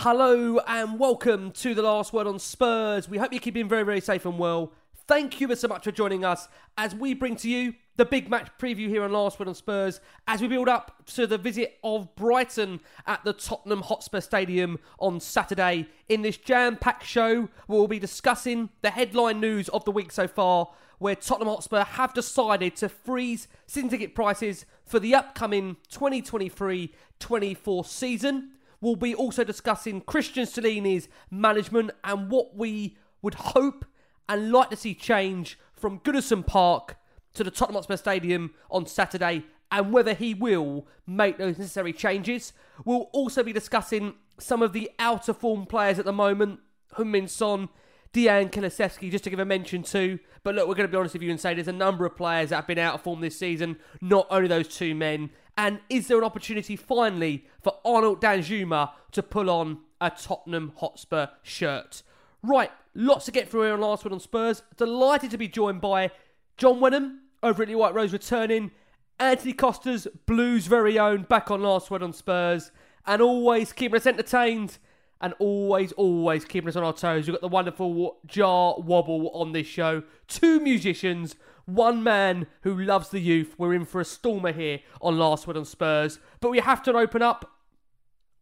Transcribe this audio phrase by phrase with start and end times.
[0.00, 3.08] Hello and welcome to the last word on Spurs.
[3.08, 4.74] We hope you're keeping very, very safe and well.
[5.08, 8.50] Thank you so much for joining us as we bring to you the big match
[8.60, 12.14] preview here on Last Word on Spurs as we build up to the visit of
[12.14, 15.88] Brighton at the Tottenham Hotspur Stadium on Saturday.
[16.10, 20.28] In this jam packed show, we'll be discussing the headline news of the week so
[20.28, 26.92] far, where Tottenham Hotspur have decided to freeze season ticket prices for the upcoming 2023
[27.18, 28.50] 24 season.
[28.86, 33.84] We'll be also discussing Cristian Stellini's management and what we would hope
[34.28, 36.96] and like to see change from Goodison Park
[37.34, 42.52] to the Tottenham Hotspur Stadium on Saturday and whether he will make those necessary changes.
[42.84, 46.60] We'll also be discussing some of the outer form players at the moment,
[46.96, 47.68] Heung-Min Son,
[48.12, 50.20] Dejan just to give a mention to.
[50.44, 52.16] But look, we're going to be honest with you and say there's a number of
[52.16, 55.30] players that have been out of form this season, not only those two men.
[55.56, 61.28] And is there an opportunity finally for Arnaut Danjuma to pull on a Tottenham Hotspur
[61.42, 62.02] shirt?
[62.42, 64.62] Right, lots to get through here on Last Word on Spurs.
[64.76, 66.10] Delighted to be joined by
[66.58, 68.70] John Wenham over at the White Rose returning,
[69.18, 72.70] Antony Costa's Blue's very own back on Last Word on Spurs,
[73.06, 74.78] and always keeping us entertained
[75.20, 77.26] and always, always keeping us on our toes.
[77.26, 80.02] We've got the wonderful Jah Wobble on this show.
[80.28, 83.54] Two musicians, one man who loves the youth.
[83.58, 86.18] We're in for a stormer here on Last Word on Spurs.
[86.40, 87.50] But we have to open up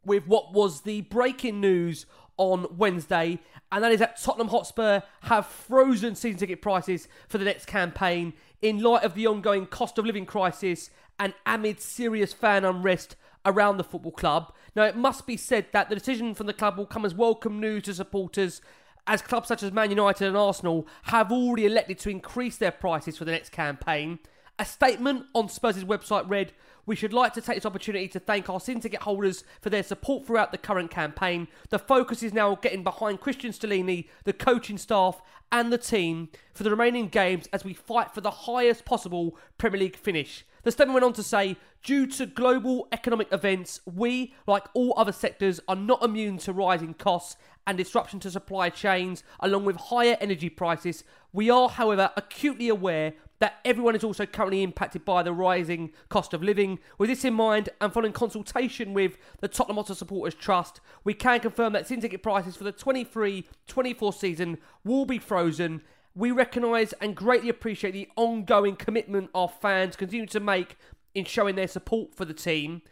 [0.05, 3.39] with what was the breaking news on Wednesday,
[3.71, 8.33] and that is that Tottenham Hotspur have frozen season ticket prices for the next campaign
[8.61, 13.77] in light of the ongoing cost of living crisis and amid serious fan unrest around
[13.77, 14.53] the football club.
[14.77, 17.61] Now, it must be said that the decision from the club will come as welcome
[17.61, 18.61] news to supporters.
[19.07, 23.17] As clubs such as Man United and Arsenal have already elected to increase their prices
[23.17, 24.19] for the next campaign.
[24.59, 26.53] A statement on Spurs' website read,
[26.87, 30.27] We should like to take this opportunity to thank our ticket holders for their support
[30.27, 31.49] throughout the current campaign.
[31.71, 36.63] The focus is now getting behind Cristian Stellini, the coaching staff, and the team for
[36.63, 40.45] the remaining games as we fight for the highest possible Premier League finish.
[40.63, 45.13] The statement went on to say, due to global economic events, we, like all other
[45.13, 47.37] sectors, are not immune to rising costs
[47.67, 51.05] and disruption to supply chains, along with higher energy prices.
[51.33, 56.33] We are, however, acutely aware that everyone is also currently impacted by the rising cost
[56.33, 56.79] of living.
[56.99, 61.41] With this in mind, and following consultation with the Tottenham Hotspur Supporters Trust, we can
[61.41, 65.83] confirm that season ticket prices for the 23-24 season will be frozen.
[66.15, 70.77] We recognise and greatly appreciate the ongoing commitment our fans continue to make
[71.15, 72.83] in showing their support for the team.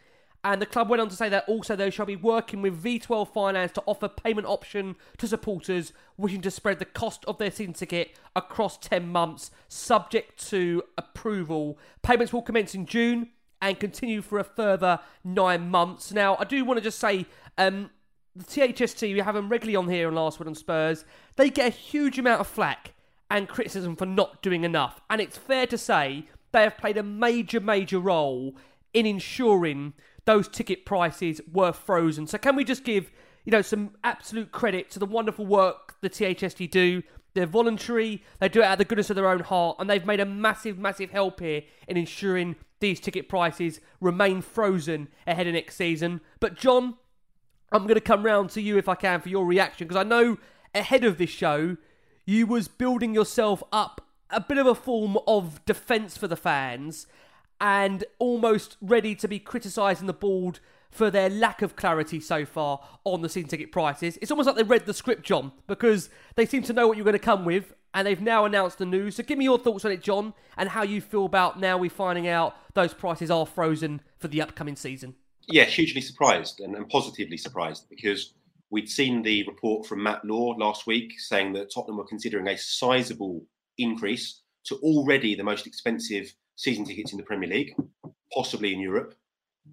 [0.43, 3.31] And the club went on to say that also they shall be working with V12
[3.31, 7.73] Finance to offer payment option to supporters wishing to spread the cost of their season
[7.73, 11.79] ticket across 10 months, subject to approval.
[12.01, 13.29] Payments will commence in June
[13.61, 16.11] and continue for a further nine months.
[16.11, 17.25] Now, I do want to just say,
[17.57, 17.89] um,
[18.35, 21.05] the THST, we have them regularly on here on Last Word on Spurs.
[21.37, 22.93] They get a huge amount of flack
[23.31, 24.99] and criticism for not doing enough.
[25.09, 28.55] And it's fair to say they have played a major, major role
[28.93, 29.93] in ensuring
[30.25, 32.27] those ticket prices were frozen.
[32.27, 33.11] So can we just give,
[33.45, 37.03] you know, some absolute credit to the wonderful work the THST do?
[37.33, 40.05] They're voluntary, they do it out of the goodness of their own heart, and they've
[40.05, 45.53] made a massive, massive help here in ensuring these ticket prices remain frozen ahead of
[45.53, 46.21] next season.
[46.39, 46.95] But John,
[47.71, 50.07] I'm going to come round to you if I can for your reaction because I
[50.07, 50.37] know
[50.75, 51.77] ahead of this show,
[52.25, 57.07] you was building yourself up a bit of a form of defence for the fans
[57.63, 60.59] and almost ready to be criticising the board
[60.91, 64.17] for their lack of clarity so far on the season ticket prices.
[64.21, 67.05] It's almost like they read the script, John, because they seem to know what you're
[67.05, 69.15] going to come with, and they've now announced the news.
[69.15, 71.89] So give me your thoughts on it, John, and how you feel about now we're
[71.89, 75.15] finding out those prices are frozen for the upcoming season.
[75.47, 78.33] Yeah, hugely surprised and, and positively surprised because
[78.71, 82.57] we'd seen the report from Matt Law last week saying that Tottenham were considering a
[82.57, 83.45] sizable
[83.77, 87.75] increase to already the most expensive season tickets in the Premier League,
[88.33, 89.15] possibly in Europe.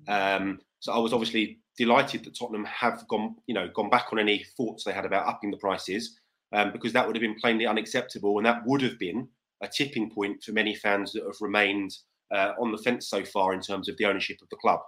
[0.09, 4.19] Um, so I was obviously delighted that Tottenham have gone, you know, gone back on
[4.19, 6.19] any thoughts they had about upping the prices,
[6.53, 9.29] um, because that would have been plainly unacceptable, and that would have been
[9.63, 11.95] a tipping point for many fans that have remained
[12.35, 14.81] uh, on the fence so far in terms of the ownership of the club.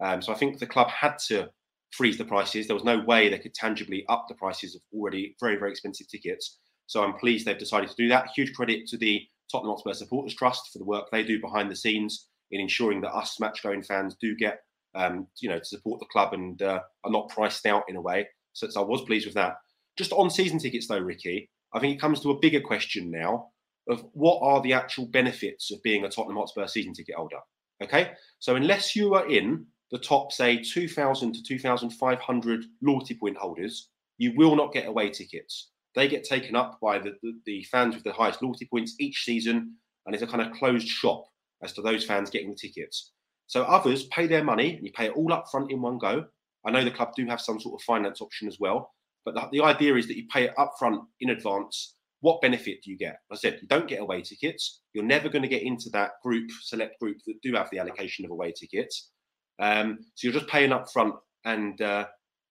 [0.00, 1.50] Um, so I think the club had to
[1.90, 2.66] freeze the prices.
[2.66, 6.08] There was no way they could tangibly up the prices of already very, very expensive
[6.08, 6.58] tickets.
[6.86, 8.30] So I'm pleased they've decided to do that.
[8.34, 11.76] Huge credit to the Tottenham Hotspur Supporters Trust for the work they do behind the
[11.76, 14.60] scenes in ensuring that us match-going fans do get,
[14.94, 18.00] um, you know, to support the club and uh, are not priced out in a
[18.00, 18.26] way.
[18.52, 19.56] So, so I was pleased with that.
[19.96, 23.50] Just on season tickets, though, Ricky, I think it comes to a bigger question now
[23.88, 27.38] of what are the actual benefits of being a Tottenham Hotspur season ticket holder.
[27.82, 33.88] Okay, so unless you are in the top, say, 2,000 to 2,500 loyalty point holders,
[34.18, 35.70] you will not get away tickets.
[35.94, 39.24] They get taken up by the, the, the, fans with the highest loyalty points each
[39.24, 39.74] season,
[40.06, 41.24] and it's a kind of closed shop
[41.62, 43.12] as to those fans getting the tickets.
[43.46, 46.24] So others pay their money, and you pay it all up front in one go.
[46.64, 48.92] I know the club do have some sort of finance option as well,
[49.24, 51.96] but the, the idea is that you pay it up front in advance.
[52.20, 53.18] What benefit do you get?
[53.32, 54.82] I said you don't get away tickets.
[54.92, 58.24] You're never going to get into that group, select group that do have the allocation
[58.24, 59.10] of away tickets.
[59.58, 61.14] Um, so you're just paying up front,
[61.44, 62.06] and uh,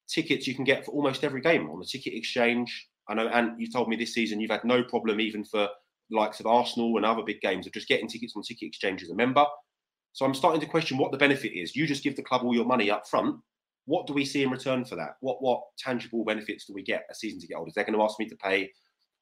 [0.09, 2.89] tickets you can get for almost every game on the ticket exchange.
[3.09, 5.67] I know, and you told me this season you've had no problem even for
[6.11, 9.09] likes of Arsenal and other big games of just getting tickets on ticket exchange as
[9.09, 9.45] a member.
[10.13, 11.75] So I'm starting to question what the benefit is.
[11.75, 13.35] You just give the club all your money up front.
[13.85, 15.15] What do we see in return for that?
[15.21, 17.73] What what tangible benefits do we get a season ticket holders?
[17.73, 18.69] They're going to ask me to pay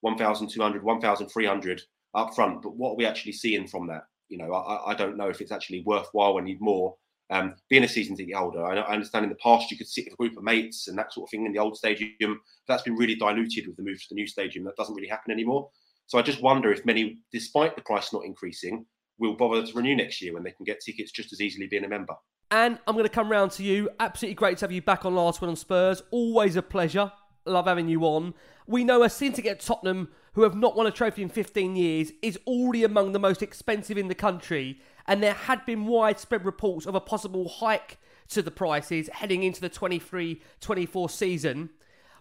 [0.02, 1.82] 1,200, 1,300
[2.14, 4.04] up front, but what are we actually seeing from that?
[4.30, 6.38] You know, I, I don't know if it's actually worthwhile.
[6.38, 6.96] I need more
[7.30, 10.14] um, being a season ticket holder, I, understand in the past you could sit with
[10.14, 12.40] a group of mates and that sort of thing in the old stadium.
[12.68, 14.64] That's been really diluted with the move to the new stadium.
[14.66, 15.70] That doesn't really happen anymore.
[16.08, 18.86] So I just wonder if many, despite the price not increasing,
[19.20, 21.84] will bother to renew next year when they can get tickets just as easily being
[21.84, 22.14] a member.
[22.50, 23.90] And I'm going to come round to you.
[24.00, 26.02] Absolutely great to have you back on Last One on Spurs.
[26.12, 27.12] Always a pleasure.
[27.46, 28.34] Love having you on.
[28.68, 32.12] We know a season get Tottenham, who have not won a trophy in 15 years,
[32.22, 36.86] is already among the most expensive in the country and there had been widespread reports
[36.86, 37.98] of a possible hike
[38.30, 41.70] to the prices heading into the 23 24 season.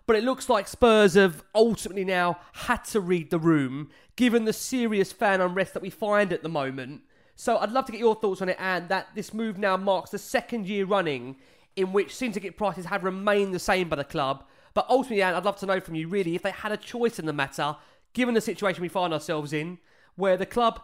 [0.06, 4.52] But it looks like Spurs have ultimately now had to read the room, given the
[4.52, 7.02] serious fan unrest that we find at the moment.
[7.34, 10.10] So I'd love to get your thoughts on it, and that this move now marks
[10.10, 11.36] the second year running
[11.74, 14.44] in which ticket prices have remained the same by the club.
[14.74, 17.18] But ultimately, Ant, I'd love to know from you really if they had a choice
[17.18, 17.76] in the matter,
[18.14, 19.78] given the situation we find ourselves in,
[20.14, 20.80] where the club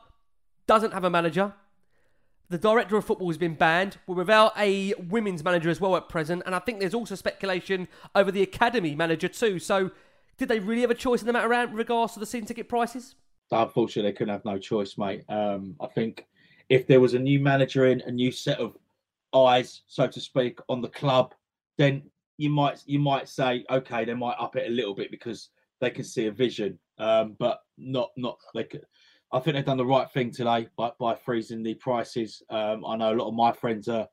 [0.67, 1.55] doesn't have a manager,
[2.53, 3.97] the director of football has been banned.
[4.07, 7.89] We're without a women's manager as well at present, and I think there's also speculation
[8.15, 9.59] over the academy manager too.
[9.59, 9.91] So,
[10.37, 12.69] did they really have a choice in the matter around regards to the season ticket
[12.69, 13.15] prices?
[13.51, 15.25] Unfortunately, they couldn't have no choice, mate.
[15.31, 16.27] Um, I think
[16.69, 18.77] if there was a new manager in, a new set of
[19.35, 21.35] eyes, so to speak, on the club,
[21.79, 22.03] then
[22.37, 25.49] you might you might say, okay, they might up it a little bit because
[25.81, 28.85] they can see a vision, um, but not not they could
[29.32, 32.43] I think they've done the right thing today by, by freezing the prices.
[32.51, 34.06] Um, I know a lot of my friends are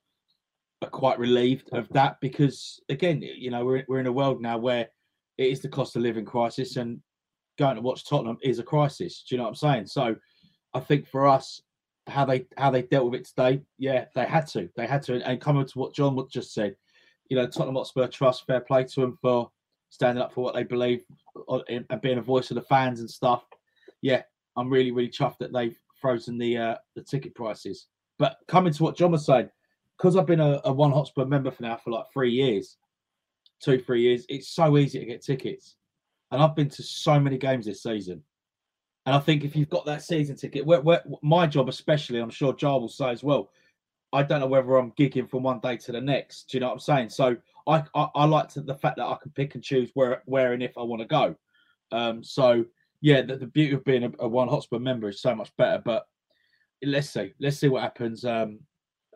[0.81, 4.57] are quite relieved of that because again, you know, we're we're in a world now
[4.57, 4.88] where
[5.38, 7.01] it is the cost of living crisis, and
[7.57, 9.23] going to watch Tottenham is a crisis.
[9.27, 9.88] Do you know what I'm saying?
[9.88, 10.15] So,
[10.73, 11.61] I think for us,
[12.07, 15.21] how they how they dealt with it today, yeah, they had to, they had to,
[15.27, 16.75] and coming to what John just said,
[17.29, 19.51] you know, Tottenham Hotspur Trust, fair play to them for
[19.89, 21.03] standing up for what they believe
[21.49, 23.43] uh, and being a voice of the fans and stuff.
[24.01, 24.21] Yeah,
[24.56, 27.88] I'm really, really chuffed that they've frozen the uh, the ticket prices.
[28.18, 29.50] But coming to what John was saying,
[29.98, 32.77] because I've been a, a One Hotspur member for now for like three years,
[33.62, 35.75] two, three years, it's so easy to get tickets.
[36.32, 38.24] And I've been to so many games this season.
[39.06, 40.65] And I think if you've got that season ticket,
[41.24, 43.50] my job especially, I'm sure Jah will say as well,
[44.12, 46.50] I don't know whether I'm gigging from one day to the next.
[46.50, 47.10] Do you know what I'm saying?
[47.10, 47.38] So
[47.68, 50.53] I I, I like to, the fact that I can pick and choose where where
[50.53, 51.36] and if I want to go.
[51.91, 52.65] Um, so
[53.01, 55.82] yeah, the, the beauty of being a, a, one Hotspur member is so much better.
[55.84, 56.06] But
[56.84, 58.25] let's see, let's see what happens.
[58.25, 58.60] Um,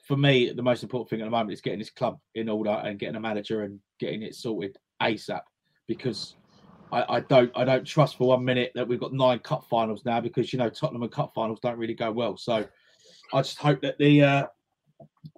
[0.04, 2.72] for me, the most important thing at the moment is getting this club in order
[2.72, 5.42] and getting a manager and getting it sorted ASAP.
[5.88, 6.36] Because
[6.92, 10.06] I, I, don't I don't trust for one minute that we've got nine cup finals
[10.06, 12.38] now because you know Tottenham and cup finals don't really go well.
[12.38, 12.66] So
[13.34, 14.48] I just hope that the uh,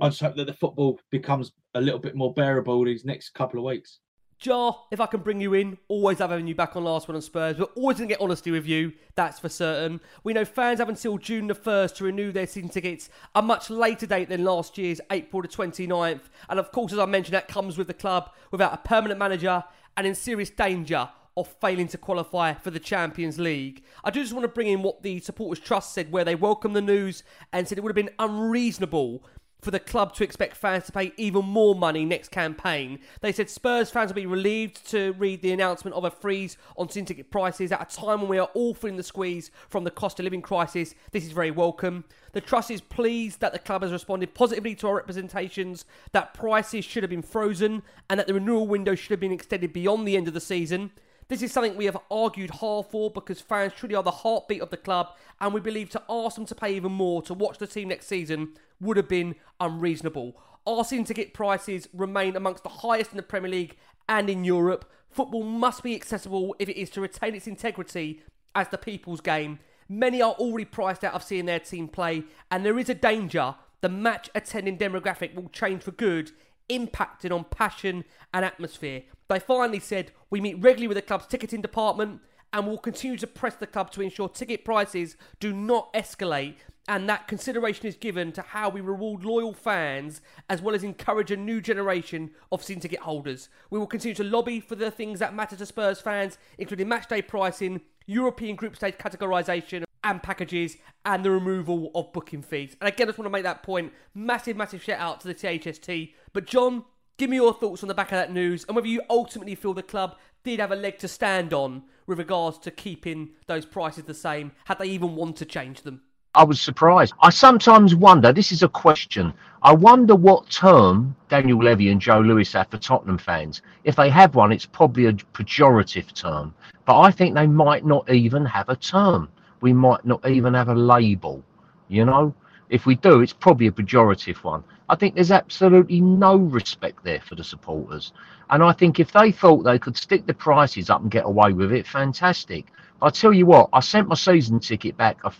[0.01, 3.59] I just hope that the football becomes a little bit more bearable these next couple
[3.59, 3.99] of weeks.
[4.37, 7.21] Jah, if I can bring you in, always having you back on Last one on
[7.21, 7.57] Spurs.
[7.57, 10.01] We're always going to get honesty with you, that's for certain.
[10.23, 13.69] We know fans have until June the 1st to renew their season tickets, a much
[13.69, 16.23] later date than last year's April the 29th.
[16.49, 19.63] And of course, as I mentioned, that comes with the club without a permanent manager
[19.95, 23.83] and in serious danger of failing to qualify for the Champions League.
[24.03, 26.75] I do just want to bring in what the Supporters Trust said, where they welcomed
[26.75, 29.23] the news and said it would have been unreasonable
[29.65, 32.99] for the club to expect fans to pay even more money next campaign.
[33.21, 36.87] They said Spurs fans will be relieved to read the announcement of a freeze on
[36.87, 39.89] season ticket prices at a time when we are all feeling the squeeze from the
[39.89, 40.93] cost of living crisis.
[41.11, 42.03] This is very welcome.
[42.33, 46.85] The Trust is pleased that the club has responded positively to our representations that prices
[46.85, 50.15] should have been frozen and that the renewal window should have been extended beyond the
[50.15, 50.91] end of the season.
[51.27, 54.69] This is something we have argued hard for because fans truly are the heartbeat of
[54.69, 57.65] the club, and we believe to ask them to pay even more to watch the
[57.65, 60.35] team next season would have been unreasonable.
[60.83, 63.77] Season ticket prices remain amongst the highest in the Premier League
[64.09, 64.89] and in Europe.
[65.11, 68.21] Football must be accessible if it is to retain its integrity
[68.55, 69.59] as the people's game.
[69.87, 73.55] Many are already priced out of seeing their team play, and there is a danger
[73.81, 76.31] the match attending demographic will change for good,
[76.69, 78.03] impacting on passion
[78.33, 79.03] and atmosphere.
[79.27, 83.27] They finally said, We meet regularly with the club's ticketing department and will continue to
[83.27, 86.55] press the club to ensure ticket prices do not escalate
[86.87, 91.31] and that consideration is given to how we reward loyal fans as well as encourage
[91.31, 93.49] a new generation of season ticket holders.
[93.69, 97.27] We will continue to lobby for the things that matter to Spurs fans, including matchday
[97.27, 102.75] pricing, European group stage categorisation and packages, and the removal of booking fees.
[102.79, 103.91] And again, I just want to make that point.
[104.13, 106.13] Massive, massive shout out to the THST.
[106.31, 106.85] But John,
[107.17, 109.73] give me your thoughts on the back of that news and whether you ultimately feel
[109.73, 114.03] the club did have a leg to stand on with regards to keeping those prices
[114.03, 116.01] the same, had they even want to change them.
[116.35, 117.13] I was surprised.
[117.21, 122.19] I sometimes wonder, this is a question, I wonder what term Daniel Levy and Joe
[122.19, 123.61] Lewis have for Tottenham fans.
[123.85, 126.53] If they have one, it's probably a pejorative term.
[126.85, 129.29] But I think they might not even have a term.
[129.61, 131.41] We might not even have a label,
[131.87, 132.35] you know?
[132.69, 134.63] If we do, it's probably a pejorative one.
[134.89, 138.11] I think there's absolutely no respect there for the supporters.
[138.49, 141.53] And I think if they thought they could stick the prices up and get away
[141.53, 142.65] with it, fantastic.
[142.99, 145.31] But I tell you what, I sent my season ticket back a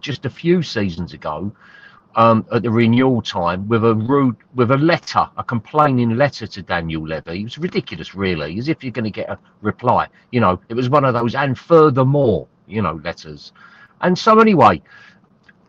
[0.00, 1.52] just a few seasons ago
[2.16, 6.62] um, at the renewal time with a rude, with a letter, a complaining letter to
[6.62, 7.40] Daniel Levy.
[7.40, 10.08] It was ridiculous, really, as if you're going to get a reply.
[10.32, 13.52] You know, it was one of those and furthermore, you know, letters.
[14.00, 14.82] And so anyway,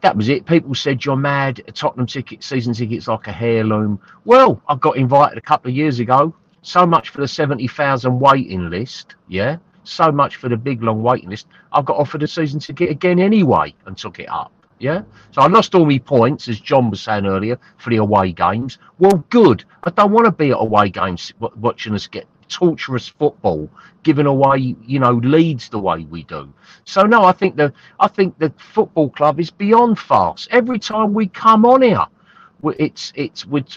[0.01, 0.45] that was it.
[0.45, 1.61] People said you're mad.
[1.73, 3.99] Tottenham ticket, season tickets like a heirloom.
[4.23, 6.33] Well, I got invited a couple of years ago.
[6.61, 9.15] So much for the seventy thousand waiting list.
[9.27, 11.47] Yeah so much for the big long waiting list.
[11.71, 14.51] I've got offered a season ticket again anyway and took it up.
[14.79, 15.01] Yeah.
[15.31, 18.77] So I lost all my points, as John was saying earlier, for the away games.
[18.99, 19.63] Well, good.
[19.83, 23.69] I don't want to be at away games watching us get torturous football,
[24.03, 26.53] giving away, you know, leads the way we do.
[26.85, 30.47] So no, I think the I think the football club is beyond fast.
[30.51, 32.05] Every time we come on here,
[32.77, 33.67] it's it's with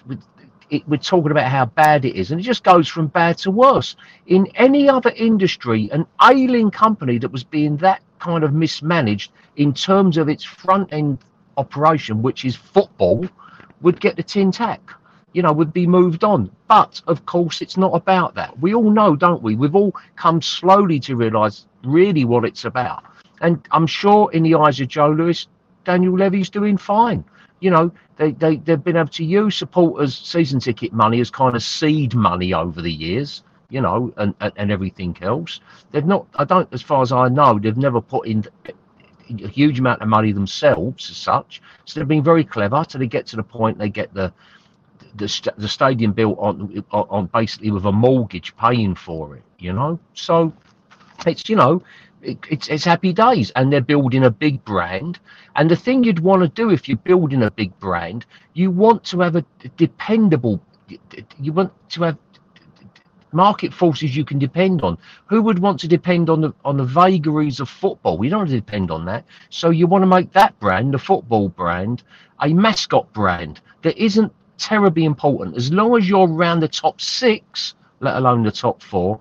[0.70, 3.50] it, we're talking about how bad it is, and it just goes from bad to
[3.50, 3.96] worse.
[4.26, 9.74] In any other industry, an ailing company that was being that kind of mismanaged in
[9.74, 11.18] terms of its front end
[11.56, 13.26] operation, which is football,
[13.80, 14.80] would get the tin tack.
[15.32, 16.50] You know, would be moved on.
[16.66, 18.58] But of course, it's not about that.
[18.58, 19.54] We all know, don't we?
[19.54, 23.04] We've all come slowly to realise really what it's about.
[23.40, 25.46] And I'm sure, in the eyes of Joe Lewis,
[25.84, 27.24] Daniel Levy's doing fine
[27.60, 31.54] you know, they, they, they've been able to use supporters' season ticket money as kind
[31.54, 35.60] of seed money over the years, you know, and, and, and everything else.
[35.92, 39.78] They've not, I don't, as far as I know, they've never put in a huge
[39.78, 41.62] amount of money themselves as such.
[41.84, 44.32] So they've been very clever till they get to the point they get the
[45.16, 49.98] the, the stadium built on on basically with a mortgage paying for it, you know.
[50.14, 50.52] So
[51.26, 51.82] it's you know
[52.22, 55.18] it, it's, it's happy days and they're building a big brand.
[55.56, 59.04] And the thing you'd want to do if you're building a big brand you want
[59.04, 59.44] to have a
[59.76, 60.60] dependable
[61.38, 62.18] you want to have
[63.32, 64.98] market forces you can depend on.
[65.26, 68.18] Who would want to depend on the on the vagaries of football?
[68.18, 69.24] We don't want to depend on that.
[69.50, 72.02] So you want to make that brand the football brand
[72.40, 75.56] a mascot brand that isn't terribly important.
[75.56, 79.20] As long as you're around the top six let alone the top four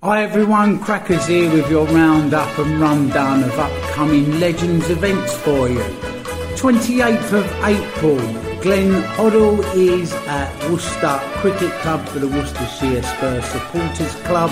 [0.00, 5.82] Hi everyone, Crackers here with your roundup and rundown of upcoming Legends events for you.
[6.54, 8.16] 28th of April,
[8.62, 14.50] Glenn Hoddle is at Worcester Cricket Club for the Worcestershire Spurs Supporters Club.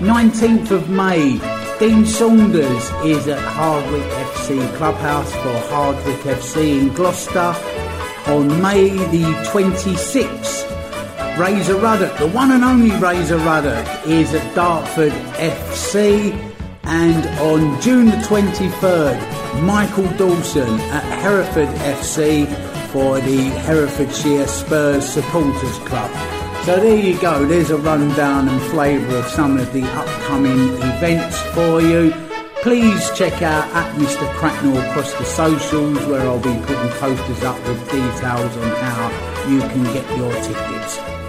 [0.00, 1.40] 19th of May,
[1.78, 7.54] Dean Saunders is at Hardwick FC Clubhouse for Hardwick FC in Gloucester.
[8.26, 10.57] On May the 26th,
[11.38, 16.32] Razor Ruddock, the one and only Razor Ruddock, is at Dartford FC.
[16.82, 22.48] And on June the 23rd, Michael Dawson at Hereford FC
[22.88, 26.10] for the Herefordshire Spurs Supporters Club.
[26.64, 31.40] So there you go, there's a rundown and flavour of some of the upcoming events
[31.54, 32.12] for you.
[32.62, 34.28] Please check out at Mr.
[34.34, 39.60] Cracknell across the socials where I'll be putting posters up with details on how you
[39.60, 41.17] can get your tickets.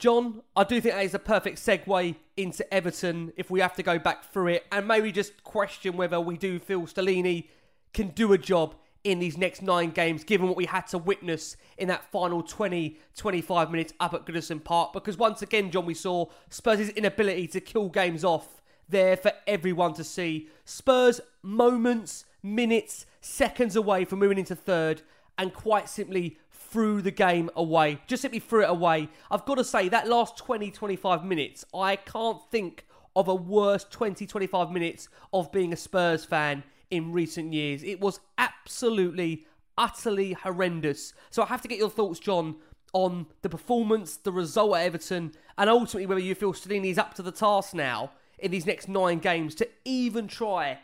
[0.00, 3.82] John, I do think that is a perfect segue into Everton if we have to
[3.82, 4.66] go back through it.
[4.72, 7.48] And maybe just question whether we do feel Stellini
[7.92, 11.58] can do a job in these next nine games given what we had to witness
[11.76, 14.94] in that final 20 25 minutes up at Goodison Park.
[14.94, 19.92] Because once again John we saw Spurs' inability to kill games off there for everyone
[19.94, 20.48] to see.
[20.64, 25.02] Spurs moments minutes seconds away from moving into third
[25.36, 26.38] and quite simply
[26.70, 28.00] threw the game away.
[28.06, 29.08] Just simply threw it away.
[29.30, 33.84] I've got to say, that last 20, 25 minutes, I can't think of a worse
[33.84, 37.82] 20, 25 minutes of being a Spurs fan in recent years.
[37.82, 41.12] It was absolutely, utterly horrendous.
[41.30, 42.56] So I have to get your thoughts, John,
[42.92, 47.22] on the performance, the result at Everton, and ultimately whether you feel Stellini's up to
[47.22, 50.78] the task now in these next nine games to even try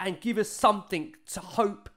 [0.00, 1.88] and give us something to hope,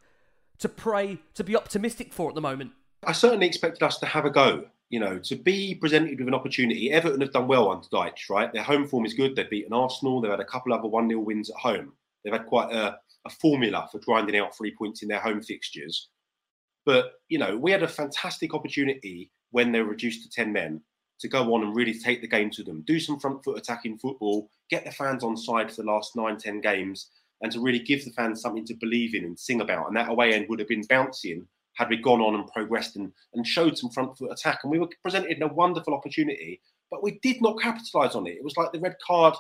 [0.60, 2.72] to pray, to be optimistic for at the moment.
[3.06, 4.66] I certainly expected us to have a go.
[4.90, 6.92] You know, to be presented with an opportunity.
[6.92, 8.54] Everton have done well under Dyche, right?
[8.54, 9.36] Their home form is good.
[9.36, 10.22] They've beaten Arsenal.
[10.22, 11.94] They've had a couple of other 1 0 wins at home.
[12.24, 16.10] They've had quite a, a formula for grinding out three points in their home fixtures.
[16.86, 20.82] But, you know, we had a fantastic opportunity when they were reduced to 10 men
[21.20, 23.98] to go on and really take the game to them, do some front foot attacking
[23.98, 27.10] football, get the fans on side for the last nine, 10 games,
[27.42, 29.88] and to really give the fans something to believe in and sing about.
[29.88, 33.12] And that away end would have been bouncing had we gone on and progressed and,
[33.34, 34.60] and showed some front foot attack.
[34.64, 36.62] And we were presented a wonderful opportunity
[36.92, 38.38] but we did not capitalise on it.
[38.38, 39.36] It was like the red card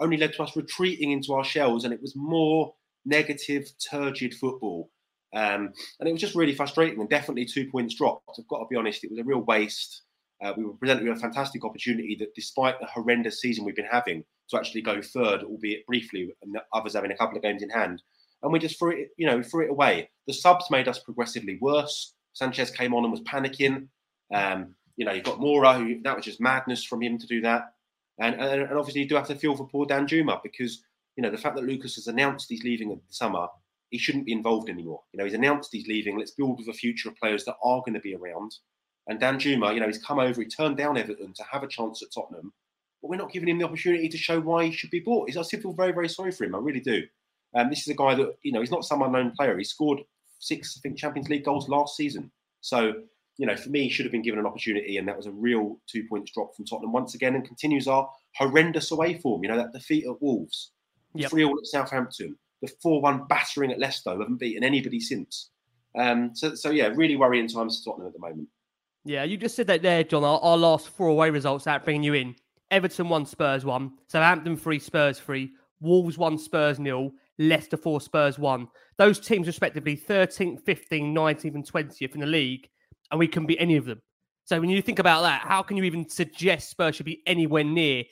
[0.00, 4.90] only led to us retreating into our shells, and it was more negative, turgid football.
[5.34, 8.38] Um, and it was just really frustrating and definitely two points dropped.
[8.38, 10.02] I've got to be honest, it was a real waste.
[10.42, 13.86] Uh, we were presented with a fantastic opportunity that, despite the horrendous season we've been
[13.90, 17.70] having, to actually go third, albeit briefly, and others having a couple of games in
[17.70, 18.02] hand.
[18.46, 20.08] And we just threw it, you know, threw it away.
[20.28, 22.14] The subs made us progressively worse.
[22.32, 23.88] Sanchez came on and was panicking.
[24.32, 27.40] Um, you know, you've got Moura, who that was just madness from him to do
[27.40, 27.72] that.
[28.20, 30.84] And, and, and obviously, you do have to feel for poor Danjuma because,
[31.16, 33.48] you know, the fact that Lucas has announced he's leaving in the summer,
[33.90, 35.02] he shouldn't be involved anymore.
[35.12, 36.16] You know, he's announced he's leaving.
[36.16, 38.54] Let's build with a future of players that are going to be around.
[39.08, 42.00] And Danjuma, you know, he's come over, he turned down Everton to have a chance
[42.00, 42.52] at Tottenham,
[43.02, 45.28] but we're not giving him the opportunity to show why he should be bought.
[45.36, 46.54] I still feel very, very sorry for him.
[46.54, 47.02] I really do.
[47.54, 49.56] Um, this is a guy that, you know, he's not some unknown player.
[49.56, 50.00] He scored
[50.38, 52.30] six, I think, Champions League goals last season.
[52.60, 52.94] So,
[53.38, 55.30] you know, for me, he should have been given an opportunity, and that was a
[55.30, 59.42] real two points drop from Tottenham once again, and continues our horrendous away form.
[59.42, 60.72] You know, that defeat at Wolves,
[61.14, 61.30] Yep.
[61.30, 65.50] 3 all at Southampton, the 4 1 battering at Leicester, haven't beaten anybody since.
[65.98, 68.48] Um, so, so, yeah, really worrying times for Tottenham at the moment.
[69.04, 70.24] Yeah, you just said that there, John.
[70.24, 72.34] Our, our last four away results out bringing you in.
[72.70, 73.92] Everton won, Spurs won.
[74.08, 75.52] Southampton three, Spurs three.
[75.80, 77.12] Wolves one, Spurs nil.
[77.38, 78.68] Leicester four, Spurs one.
[78.98, 82.68] Those teams respectively 13th, 15th, 19th, and 20th in the league,
[83.10, 84.00] and we can beat any of them.
[84.44, 87.64] So when you think about that, how can you even suggest Spurs should be anywhere
[87.64, 88.04] near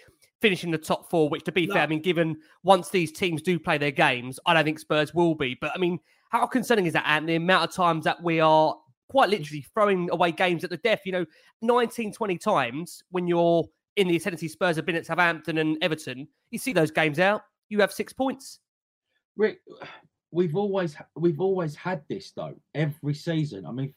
[0.42, 1.28] finishing the top four?
[1.28, 4.52] Which, to be fair, I mean, given once these teams do play their games, I
[4.52, 5.56] don't think Spurs will be.
[5.60, 8.74] But I mean, how concerning is that, and the amount of times that we are
[9.08, 11.02] quite literally throwing away games at the death?
[11.04, 11.26] You know,
[11.62, 13.64] 19, 20 times when you're
[13.96, 16.26] in the ascendancy, Spurs have been at Southampton and Everton.
[16.50, 18.58] You see those games out, you have six points.
[19.36, 19.60] Rick,
[20.30, 23.64] we've always we've always had this though every season.
[23.66, 23.94] I mean,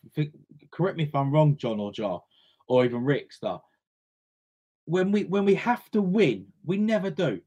[0.71, 2.19] correct me if I'm wrong, John or Jah,
[2.67, 3.33] or even Rick.
[3.33, 3.61] Star.
[4.85, 7.41] When we when we have to win, we never do.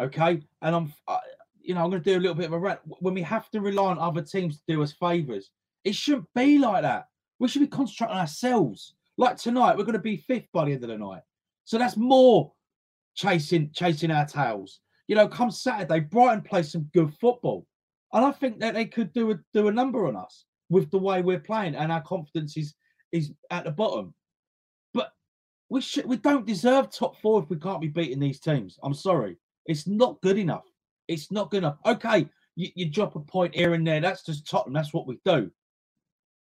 [0.00, 1.18] Okay, and I'm uh,
[1.60, 2.80] you know I'm going to do a little bit of a rant.
[2.84, 5.50] When we have to rely on other teams to do us favors,
[5.84, 7.06] it shouldn't be like that.
[7.38, 8.94] We should be concentrating on ourselves.
[9.18, 11.22] Like tonight, we're going to be fifth by the end of the night,
[11.64, 12.52] so that's more
[13.14, 14.80] chasing chasing our tails.
[15.08, 17.66] You know, come Saturday, Brighton play some good football.
[18.12, 20.98] And I think that they could do a do a number on us with the
[20.98, 22.74] way we're playing, and our confidence is
[23.12, 24.14] is at the bottom.
[24.94, 25.12] But
[25.68, 28.78] we should we don't deserve top four if we can't be beating these teams.
[28.82, 30.64] I'm sorry, it's not good enough.
[31.08, 31.78] It's not good enough.
[31.84, 34.00] Okay, you, you drop a point here and there.
[34.00, 34.74] That's just Tottenham.
[34.74, 35.50] That's what we do.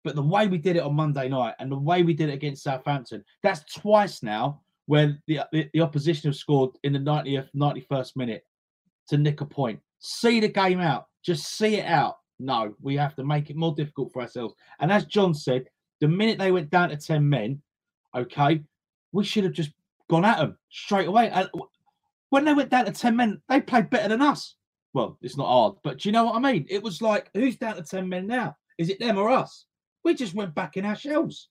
[0.03, 2.33] But the way we did it on Monday night and the way we did it
[2.33, 7.49] against Southampton, that's twice now where the, the, the opposition have scored in the 90th,
[7.55, 8.43] 91st minute
[9.09, 9.79] to nick a point.
[9.99, 11.07] See the game out.
[11.23, 12.17] Just see it out.
[12.39, 14.55] No, we have to make it more difficult for ourselves.
[14.79, 15.65] And as John said,
[16.01, 17.61] the minute they went down to 10 men,
[18.15, 18.61] okay,
[19.11, 19.71] we should have just
[20.09, 21.29] gone at them straight away.
[21.29, 21.49] And
[22.29, 24.55] when they went down to 10 men, they played better than us.
[24.93, 26.65] Well, it's not hard, but do you know what I mean?
[26.69, 28.55] It was like, who's down to 10 men now?
[28.77, 29.65] Is it them or us?
[30.03, 31.49] We just went back in our shells.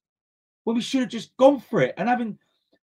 [0.65, 2.39] Well, we should have just gone for it and having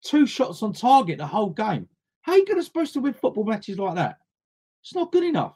[0.04, 1.88] two shots on target the whole game.
[2.22, 4.18] How are you going to supposed to win football matches like that?
[4.82, 5.56] It's not good enough.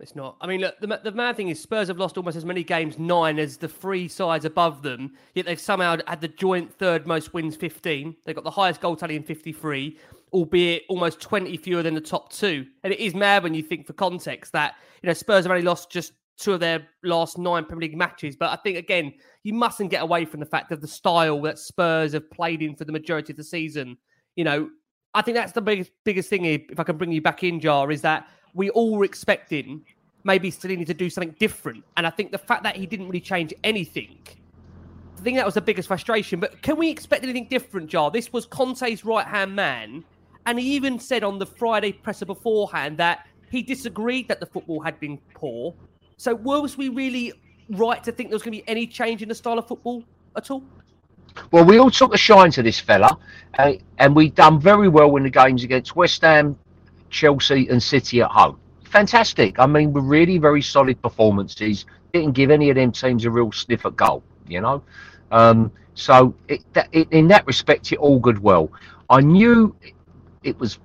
[0.00, 0.36] It's not.
[0.40, 2.98] I mean, look, the, the mad thing is Spurs have lost almost as many games,
[2.98, 7.34] nine, as the three sides above them, yet they've somehow had the joint third most
[7.34, 8.16] wins, 15.
[8.24, 9.98] They've got the highest goal tally in 53,
[10.32, 12.66] albeit almost 20 fewer than the top two.
[12.82, 15.64] And it is mad when you think, for context, that, you know, Spurs have only
[15.64, 18.36] lost just two of their last nine Premier League matches.
[18.36, 21.58] But I think, again, you mustn't get away from the fact of the style that
[21.58, 23.98] Spurs have played in for the majority of the season.
[24.34, 24.70] You know,
[25.12, 27.86] I think that's the biggest, biggest thing, if I can bring you back in, Jah,
[27.90, 29.84] is that we all were expecting
[30.24, 31.84] maybe Stellini to do something different.
[31.96, 34.18] And I think the fact that he didn't really change anything,
[35.18, 36.40] I think that was the biggest frustration.
[36.40, 38.10] But can we expect anything different, Jah?
[38.12, 40.04] This was Conte's right hand man.
[40.46, 44.80] And he even said on the Friday presser beforehand that he disagreed that the football
[44.80, 45.74] had been poor.
[46.16, 47.32] So was we really
[47.70, 50.04] right to think there was going to be any change in the style of football
[50.36, 50.62] at all?
[51.50, 53.16] Well, we all took a shine to this fella,
[53.58, 56.58] uh, and we done very well in the games against West Ham,
[57.10, 58.58] Chelsea, and City at home.
[58.84, 59.58] Fantastic.
[59.58, 61.86] I mean, we're really very solid performances.
[62.12, 64.82] Didn't give any of them teams a real sniff at goal, you know.
[65.30, 68.70] Um, so it, that, it, in that respect, it all good well.
[69.08, 69.76] I knew
[70.42, 70.78] it was,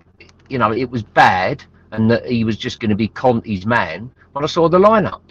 [0.50, 4.12] you know, it was bad, and that he was just going to be Conte's man
[4.34, 5.22] when I saw the lineup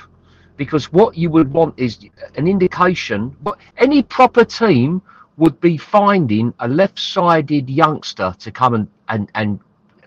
[0.56, 1.98] because what you would want is
[2.36, 5.02] an indication what any proper team
[5.36, 9.60] would be finding a left-sided youngster to come and, and, and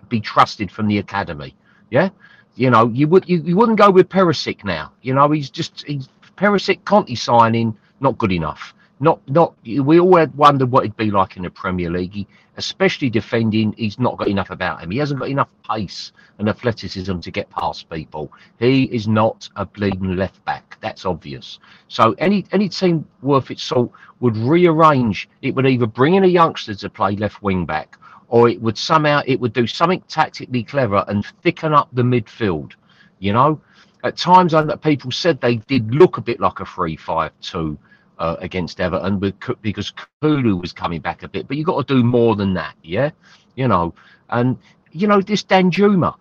[0.10, 1.56] be trusted from the academy
[1.92, 2.10] yeah
[2.56, 5.86] you know you would you, you wouldn't go with Perisic now you know he's just
[5.88, 9.54] he's Perisic Conte signing not good enough Not, not.
[9.66, 13.74] We all had wondered what it'd be like in the Premier League, he, especially defending.
[13.78, 14.92] He's not got enough about him.
[14.92, 18.32] He hasn't got enough pace and athleticism to get past people.
[18.60, 20.78] He is not a bleeding left back.
[20.82, 21.60] That's obvious.
[21.90, 23.92] So any any team worth its salt
[24.22, 25.30] would rearrange.
[25.44, 27.98] It would either bring in a youngster to play left wing back,
[28.30, 32.74] or it would somehow it would do something tactically clever and thicken up the midfield.
[33.20, 33.62] You know,
[34.04, 37.78] at times I know people said they did look a bit like a three-five-two
[38.20, 39.20] uh, against Everton
[39.62, 41.48] because Kulu was coming back a bit.
[41.48, 43.12] But you've got to do more than that, yeah?
[43.56, 43.94] You know,
[44.30, 44.58] and,
[44.92, 46.16] you know, this Danjuma,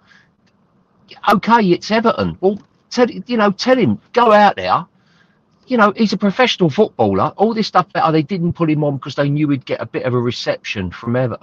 [1.32, 2.38] okay, it's Everton.
[2.40, 2.58] Well,
[2.90, 4.86] tell, you know, tell him, go out there.
[5.66, 7.32] You know, he's a professional footballer.
[7.36, 9.86] All this stuff oh, they didn't put him on because they knew he'd get a
[9.86, 11.38] bit of a reception from ever.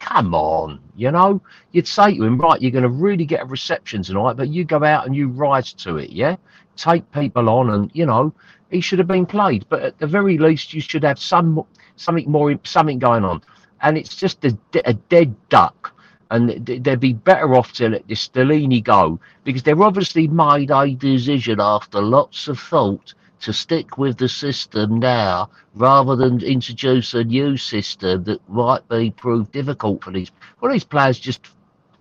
[0.00, 1.40] Come on, you know,
[1.72, 4.64] you'd say to him, right, you're going to really get a reception tonight, but you
[4.64, 6.36] go out and you rise to it, yeah?
[6.76, 8.32] Take people on and, you know,
[8.70, 9.64] he should have been played.
[9.68, 11.64] But at the very least, you should have some
[11.96, 13.42] something more, something going on.
[13.82, 15.94] And it's just a, a dead duck.
[16.30, 20.94] And they'd be better off to let this Stellini go because they've obviously made a
[20.94, 27.24] decision after lots of thought to stick with the system now rather than introduce a
[27.24, 30.30] new system that might be proved difficult for these.
[30.60, 31.46] Well, these players just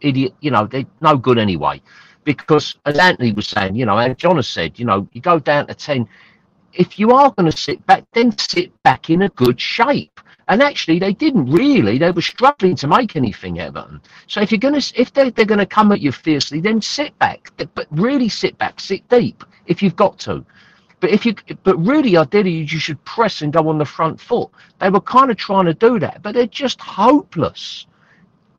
[0.01, 1.81] idiot, you know, they're no good anyway.
[2.23, 5.39] Because as Antony was saying, you know, and John has said, you know, you go
[5.39, 6.07] down to 10,
[6.73, 10.19] if you are going to sit back, then sit back in a good shape.
[10.49, 11.97] And actually, they didn't really.
[11.97, 13.99] They were struggling to make anything, Everton.
[14.27, 16.81] So if you're going to, if they're, they're going to come at you fiercely, then
[16.81, 17.51] sit back.
[17.57, 20.45] But really, sit back, sit deep if you've got to.
[20.99, 24.49] But if you, but really, ideally, you should press and go on the front foot.
[24.79, 27.85] They were kind of trying to do that, but they're just hopeless.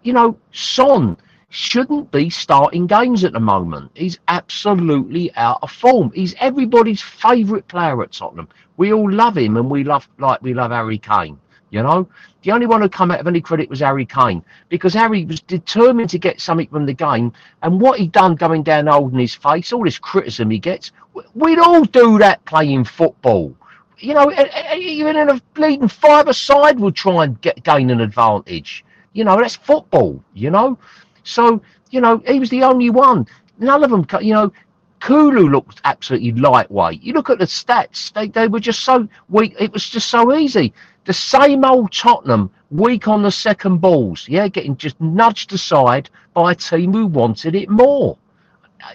[0.03, 1.17] You know, Son
[1.51, 3.91] shouldn't be starting games at the moment.
[3.95, 6.13] He's absolutely out of form.
[6.15, 8.49] He's everybody's favourite player at Tottenham.
[8.77, 11.39] We all love him, and we love like we love Harry Kane.
[11.71, 12.09] You know,
[12.43, 15.41] the only one who come out of any credit was Harry Kane because Harry was
[15.41, 19.35] determined to get something from the game, and what he done going down holding his
[19.35, 20.93] face, all this criticism he gets,
[21.35, 23.55] we'd all do that playing football.
[23.99, 24.33] You know,
[24.77, 28.85] even in a bleeding five-a-side would try and get gain an advantage.
[29.13, 30.23] You know, that's football.
[30.35, 30.79] You know,
[31.25, 33.27] so, you know, he was the only one.
[33.59, 34.53] None of them, you know,
[35.01, 37.03] Kulu looked absolutely lightweight.
[37.03, 39.55] You look at the stats, they, they were just so weak.
[39.59, 40.73] It was just so easy.
[41.09, 46.53] The same old Tottenham, weak on the second balls, yeah, getting just nudged aside by
[46.53, 48.19] a team who wanted it more.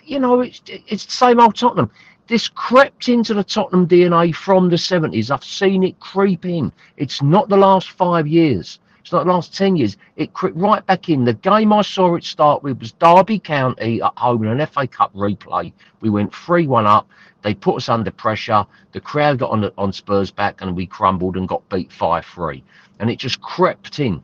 [0.04, 1.90] You know, it's, it's the same old Tottenham.
[2.28, 5.32] This crept into the Tottenham DNA from the 70s.
[5.32, 6.72] I've seen it creep in.
[6.98, 8.78] It's not the last five years.
[9.04, 9.98] It's not the last 10 years.
[10.16, 11.26] It crept right back in.
[11.26, 14.88] The game I saw it start with was Derby County at home in an FA
[14.88, 15.74] Cup replay.
[16.00, 17.10] We went 3 1 up.
[17.42, 18.66] They put us under pressure.
[18.94, 22.64] The crowd got on, on Spurs back and we crumbled and got beat 5 3.
[23.02, 24.24] And it just crept in.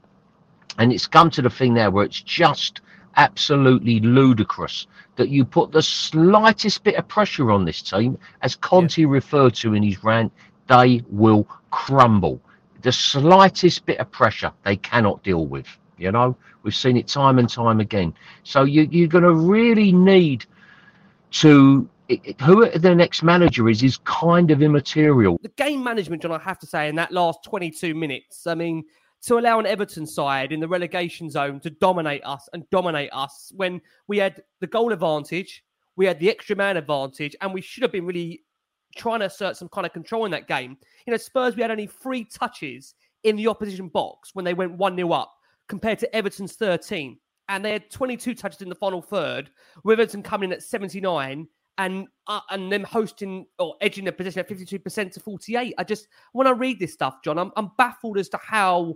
[0.78, 2.80] And it's come to the thing now where it's just
[3.18, 4.88] absolutely ludicrous
[5.18, 9.08] that you put the slightest bit of pressure on this team, as Conte yeah.
[9.10, 10.32] referred to in his rant,
[10.70, 12.40] they will crumble
[12.82, 15.68] the slightest bit of pressure they cannot deal with.
[15.98, 18.14] You know, we've seen it time and time again.
[18.44, 20.46] So you, you're going to really need
[21.32, 21.90] to
[22.42, 25.40] who the next manager is is kind of immaterial.
[25.44, 28.84] The game management, John, I have to say, in that last 22 minutes, I mean,
[29.24, 33.52] to allow an Everton side in the relegation zone to dominate us and dominate us
[33.56, 35.64] when we had the goal advantage,
[35.98, 38.44] we had the extra man advantage, and we should have been really
[38.96, 40.78] trying to assert some kind of control in that game.
[41.06, 44.74] You know, Spurs, we had only three touches in the opposition box when they went
[44.74, 45.34] 1 0 up
[45.68, 47.18] compared to Everton's 13.
[47.48, 49.50] And they had 22 touches in the final third,
[49.84, 51.48] with Everton coming in at 79
[51.80, 55.74] and uh, and them hosting or edging the position at 52% to 48.
[55.78, 58.96] I just, when I read this stuff, John, I'm, I'm baffled as to how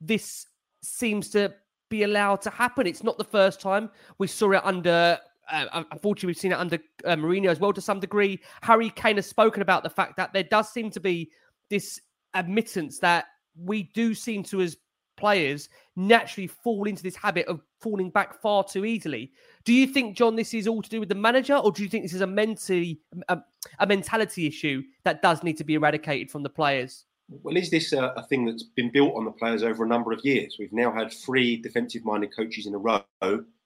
[0.00, 0.46] this
[0.82, 1.52] seems to
[1.90, 2.86] be allowed to happen.
[2.86, 5.18] It's not the first time we saw it under
[5.50, 8.40] uh, unfortunately, we've seen it under uh, Mourinho as well to some degree.
[8.62, 11.30] Harry Kane has spoken about the fact that there does seem to be
[11.70, 12.00] this
[12.34, 14.76] admittance that we do seem to, as
[15.16, 19.32] players, naturally fall into this habit of falling back far too easily.
[19.64, 21.88] Do you think, John, this is all to do with the manager, or do you
[21.88, 23.38] think this is a mentally a,
[23.80, 27.04] a mentality issue that does need to be eradicated from the players?
[27.28, 30.12] Well, is this a, a, thing that's been built on the players over a number
[30.12, 30.56] of years?
[30.58, 33.02] We've now had three defensive-minded coaches in a row,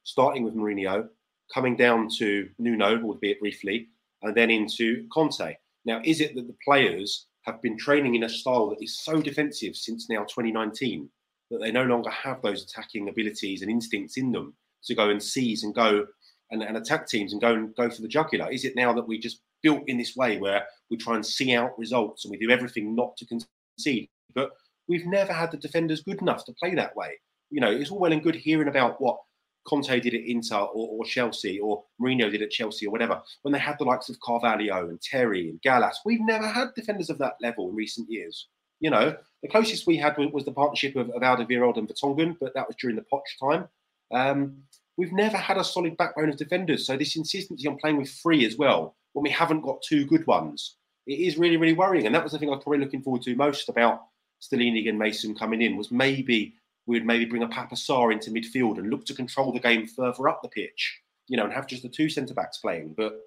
[0.03, 1.09] starting with Mourinho,
[1.53, 3.89] coming down to Nuno, albeit briefly,
[4.23, 5.57] and then into Conte.
[5.85, 9.21] Now, is it that the players have been training in a style that is so
[9.21, 11.09] defensive since now 2019
[11.51, 15.23] that they no longer have those attacking abilities and instincts in them to go and
[15.23, 16.07] seize and go
[16.51, 18.51] and, and attack teams and go and go for the jugular?
[18.51, 21.55] Is it now that we just built in this way where we try and see
[21.55, 24.09] out results and we do everything not to concede.
[24.35, 24.51] But
[24.89, 27.19] we've never had the defenders good enough to play that way.
[27.51, 29.19] You know, it's all well and good hearing about what
[29.65, 33.53] Conte did at Inter or, or, Chelsea or Mourinho did at Chelsea or whatever, when
[33.53, 36.01] they had the likes of Carvalho and Terry and Gallas.
[36.05, 38.49] We've never had defenders of that level in recent years.
[38.81, 42.55] You know, the closest we had was, the partnership of, of Alderweireld and Vertonghen, but
[42.55, 43.69] that was during the Poch time.
[44.13, 44.57] Um,
[44.97, 46.87] we've never had a solid backbone of defenders.
[46.87, 50.27] So this insistency on playing with three as well, when we haven't got two good
[50.27, 52.07] ones, it is really, really worrying.
[52.07, 54.03] And that was the thing I was probably looking forward to most about
[54.41, 56.55] Stellini and Mason coming in was maybe
[56.87, 60.29] we'd maybe bring a Pape Sarr into midfield and look to control the game further
[60.29, 62.95] up the pitch, you know, and have just the two centre backs playing.
[62.97, 63.21] But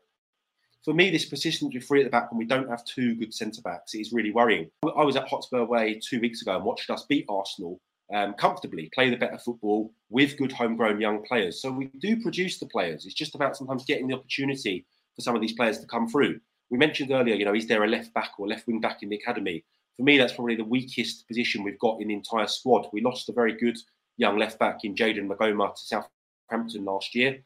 [0.84, 3.34] for me, this persistence with three at the back when we don't have two good
[3.34, 4.70] centre backs is really worrying.
[4.84, 7.82] I was at Hotspur Way two weeks ago and watched us beat Arsenal
[8.14, 11.62] um, comfortably, play the better football with good homegrown young players.
[11.62, 13.06] So we do produce the players.
[13.06, 16.40] It's just about sometimes getting the opportunity for some of these players to come through.
[16.70, 19.10] We mentioned earlier, you know, is there a left back or left wing back in
[19.10, 19.64] the academy?
[19.98, 22.88] For me, that's probably the weakest position we've got in the entire squad.
[22.92, 23.78] We lost a very good
[24.18, 26.04] young left back in Jaden Meghoma to
[26.50, 27.40] Southampton last year.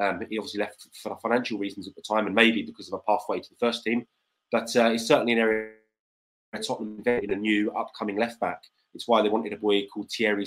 [0.00, 3.10] Um, he obviously left for financial reasons at the time and maybe because of a
[3.10, 4.06] pathway to the first team.
[4.52, 5.70] But uh, it's certainly an area
[6.50, 8.62] where Tottenham invested in a new upcoming left back.
[8.94, 10.46] It's why they wanted a boy called Thierry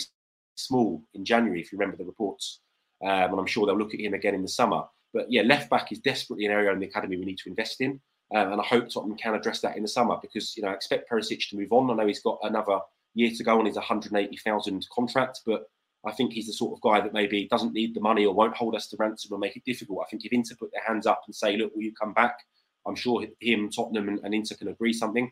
[0.55, 2.61] Small in January, if you remember the reports.
[3.03, 4.83] Um, and I'm sure they'll look at him again in the summer.
[5.13, 7.81] But yeah, left back is desperately an area in the academy we need to invest
[7.81, 7.99] in.
[8.35, 10.73] Um, and I hope Tottenham can address that in the summer because you know I
[10.73, 11.89] expect Perisic to move on.
[11.89, 12.79] I know he's got another
[13.15, 15.63] year to go on his 180,000 contract, but
[16.05, 18.55] I think he's the sort of guy that maybe doesn't need the money or won't
[18.55, 20.03] hold us to ransom or make it difficult.
[20.05, 22.37] I think if Inter put their hands up and say, "Look, will you come back?"
[22.85, 25.31] I'm sure him, Tottenham, and, and Inter can agree something.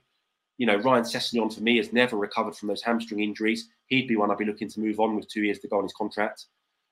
[0.57, 3.69] You know, Ryan Sessegnon for me has never recovered from those hamstring injuries.
[3.87, 5.83] He'd be one I'd be looking to move on with two years to go on
[5.83, 6.45] his contract.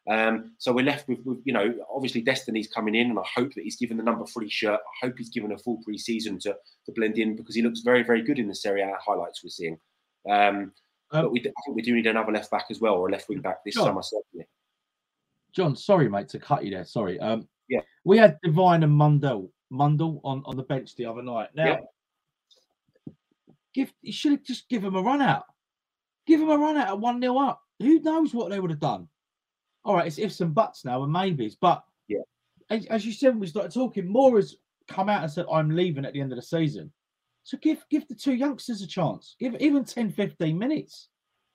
[0.07, 3.53] Um, so we're left with, with, you know, obviously Destiny's coming in, and I hope
[3.55, 4.79] that he's given the number three shirt.
[4.79, 8.03] I hope he's given a full pre-season to to blend in because he looks very,
[8.03, 9.79] very good in the Serie A highlights we're seeing.
[10.29, 10.71] Um,
[11.11, 13.11] um, but we, I think we do need another left back as well, or a
[13.11, 14.47] left wing back this John, summer certainly.
[15.55, 16.85] John, sorry mate to cut you there.
[16.85, 17.19] Sorry.
[17.19, 21.49] Um, yeah, we had Divine and Mundle Mundle on on the bench the other night.
[21.55, 21.79] Now,
[23.07, 23.13] yeah.
[23.73, 25.45] give you should have just give him a run out.
[26.27, 27.61] Give him a run out at one 0 up.
[27.79, 29.07] Who knows what they would have done?
[29.85, 31.55] All right, it's ifs and buts now and maybes.
[31.55, 32.21] But yeah,
[32.69, 34.55] as, as you said, when we started talking, more has
[34.87, 36.91] come out and said, I'm leaving at the end of the season.
[37.43, 39.35] So give give the two youngsters a chance.
[39.39, 41.09] Give even 10, 15 minutes.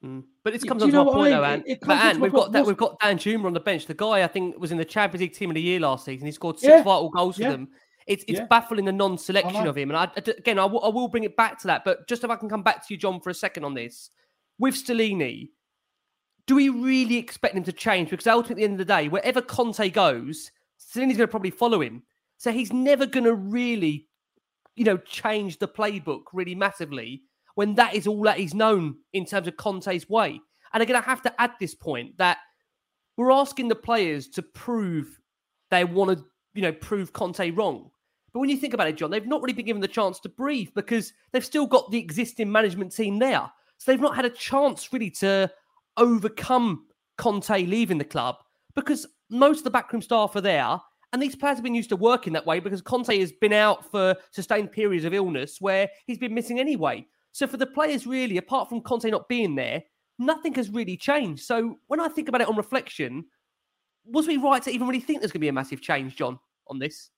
[0.05, 0.23] Mm.
[0.45, 1.67] But it comes on to my point, though, Ant.
[1.83, 2.65] But we've got that.
[2.65, 3.87] We've got Danjuma on the bench.
[3.87, 6.27] The guy I think was in the Champions League team of the year last season.
[6.27, 6.83] He scored six yeah.
[6.83, 7.69] vital goals for them.
[8.07, 8.47] It's it's yeah.
[8.47, 9.91] baffling the non-selection of him.
[9.91, 11.85] And I, again, I, w- I will bring it back to that.
[11.85, 14.11] But just if I can come back to you, John, for a second on this,
[14.59, 15.51] with Stellini,
[16.51, 18.11] do we really expect him to change?
[18.11, 21.53] Because ultimately, at the end of the day, wherever Conte goes, Stellini's going to probably
[21.53, 22.03] follow him.
[22.39, 24.09] So he's never going to really,
[24.75, 27.23] you know, change the playbook really massively
[27.55, 30.41] when that is all that he's known in terms of Conte's way.
[30.73, 32.39] And again, I have to add this point that
[33.17, 35.21] we're asking the players to prove
[35.71, 37.93] they want to, you know, prove Conte wrong.
[38.33, 40.29] But when you think about it, John, they've not really been given the chance to
[40.29, 43.49] breathe because they've still got the existing management team there.
[43.79, 45.49] So they've not had a chance really to
[46.01, 46.87] overcome
[47.19, 48.37] Conte leaving the club
[48.75, 50.81] because most of the backroom staff are there.
[51.13, 53.91] And these players have been used to working that way because Conte has been out
[53.91, 57.07] for sustained periods of illness where he's been missing anyway.
[57.33, 59.83] So for the players, really, apart from Conte not being there,
[60.19, 61.43] nothing has really changed.
[61.45, 63.25] So when I think about it on reflection,
[64.05, 66.39] was we right to even really think there's going to be a massive change, John,
[66.69, 67.11] on this?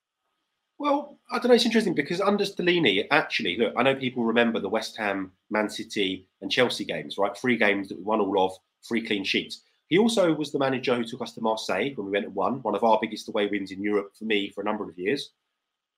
[0.79, 1.53] Well, I don't know.
[1.53, 5.69] It's interesting because under Stellini, actually, look, I know people remember the West Ham, Man
[5.69, 7.37] City, and Chelsea games, right?
[7.37, 8.53] Three games that we won all of,
[8.87, 9.61] three clean sheets.
[9.87, 12.61] He also was the manager who took us to Marseille when we went and won,
[12.61, 15.31] one of our biggest away wins in Europe for me for a number of years.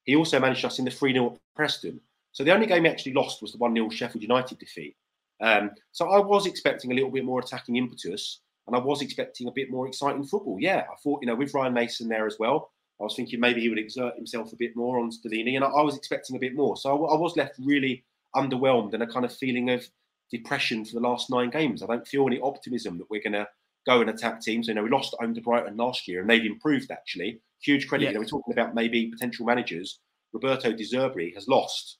[0.03, 1.99] He also managed us in the 3 0 at Preston.
[2.31, 4.95] So the only game he actually lost was the 1 0 Sheffield United defeat.
[5.41, 9.47] Um, so I was expecting a little bit more attacking impetus and I was expecting
[9.47, 10.57] a bit more exciting football.
[10.59, 13.61] Yeah, I thought, you know, with Ryan Mason there as well, I was thinking maybe
[13.61, 16.39] he would exert himself a bit more on Stellini, and I, I was expecting a
[16.39, 16.77] bit more.
[16.77, 18.03] So I, I, was left really
[18.35, 19.87] underwhelmed and a kind of feeling of
[20.31, 21.83] depression for the last nine games.
[21.83, 23.47] I don't feel any optimism that we're going to
[23.85, 24.67] go and attack teams.
[24.67, 27.41] You know, we lost at home to Brighton last year, and they've improved actually.
[27.61, 28.05] Huge credit.
[28.05, 28.09] Yeah.
[28.09, 29.99] You know, we're talking about maybe potential managers.
[30.33, 31.97] Roberto De Zerbi has lost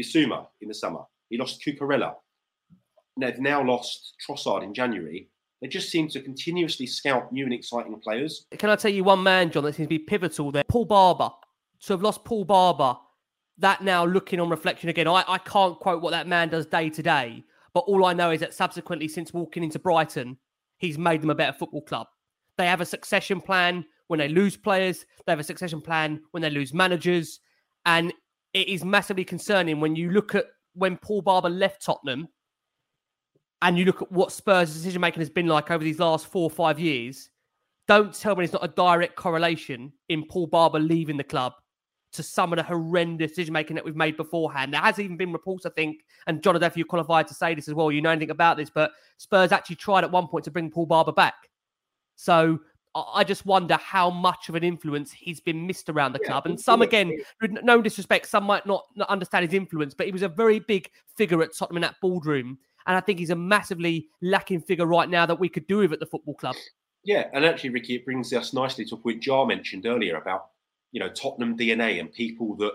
[0.00, 1.00] Bissouma in the summer.
[1.28, 2.14] He lost Cucurella.
[3.20, 5.28] They've now lost Trossard in January.
[5.60, 8.46] They just seem to continuously scout new and exciting players.
[8.58, 10.64] Can I tell you one man, John, that seems to be pivotal there?
[10.68, 11.30] Paul Barber.
[11.78, 12.96] So I've lost Paul Barber.
[13.58, 16.90] That now looking on reflection again, I, I can't quote what that man does day
[16.90, 17.44] to day,
[17.74, 20.38] but all I know is that subsequently, since walking into Brighton,
[20.78, 22.06] he's made them a better football club.
[22.56, 26.42] They have a succession plan when they lose players, they have a succession plan when
[26.42, 27.40] they lose managers.
[27.84, 28.12] And
[28.52, 32.28] it is massively concerning when you look at when Paul Barber left Tottenham
[33.62, 36.44] and you look at what Spurs' decision making has been like over these last four
[36.44, 37.30] or five years.
[37.88, 41.54] Don't tell me it's not a direct correlation in Paul Barber leaving the club
[42.14, 44.72] to some of the horrendous decision making that we've made beforehand.
[44.72, 47.68] There has even been reports, I think, and John, if you're qualified to say this
[47.68, 47.92] as well.
[47.92, 50.86] You know anything about this, but Spurs actually tried at one point to bring Paul
[50.86, 51.34] Barber back.
[52.16, 52.60] So
[52.94, 56.46] I just wonder how much of an influence he's been missed around the club.
[56.46, 57.12] And some, again,
[57.42, 60.88] no disrespect, some might not, not understand his influence, but he was a very big
[61.16, 62.58] figure at Tottenham in that boardroom.
[62.86, 65.92] And I think he's a massively lacking figure right now that we could do with
[65.92, 66.54] at the football club.
[67.02, 70.50] Yeah, and actually, Ricky, it brings us nicely to a point Jah mentioned earlier about
[70.94, 72.72] you know Tottenham DNA and people that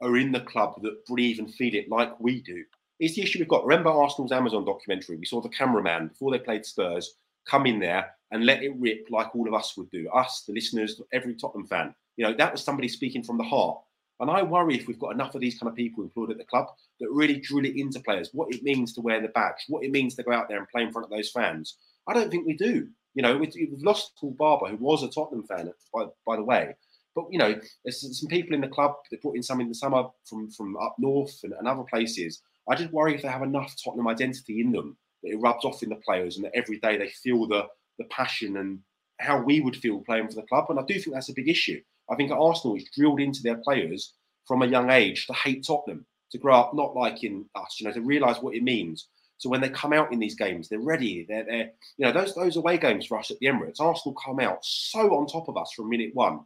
[0.00, 2.64] are in the club that breathe and feel it like we do.
[2.98, 3.64] Is the issue we've got?
[3.64, 5.16] Remember Arsenal's Amazon documentary?
[5.16, 7.14] We saw the cameraman before they played Spurs
[7.48, 10.08] come in there and let it rip like all of us would do.
[10.10, 11.94] Us, the listeners, every Tottenham fan.
[12.16, 13.78] You know, that was somebody speaking from the heart.
[14.20, 16.44] And I worry if we've got enough of these kind of people employed at the
[16.44, 16.66] club
[17.00, 19.90] that really drill it into players, what it means to wear the badge, what it
[19.90, 21.76] means to go out there and play in front of those fans.
[22.08, 22.88] I don't think we do.
[23.14, 26.76] You know, we've, lost Paul Barber, who was a Tottenham fan, by, by the way.
[27.14, 27.54] But you know,
[27.84, 28.94] there's some people in the club.
[29.10, 32.42] They brought in some in the summer from from up north and, and other places.
[32.68, 35.82] I just worry if they have enough Tottenham identity in them that it rubs off
[35.82, 37.66] in the players, and that every day they feel the
[37.98, 38.78] the passion and
[39.20, 40.66] how we would feel playing for the club.
[40.68, 41.80] And I do think that's a big issue.
[42.10, 44.14] I think at Arsenal, it's drilled into their players
[44.46, 47.92] from a young age to hate Tottenham, to grow up not liking us, you know,
[47.92, 49.08] to realise what it means.
[49.38, 51.26] So when they come out in these games, they're ready.
[51.28, 54.40] They're, they're, you know, those those away games for us at the Emirates, Arsenal come
[54.40, 56.40] out so on top of us from minute one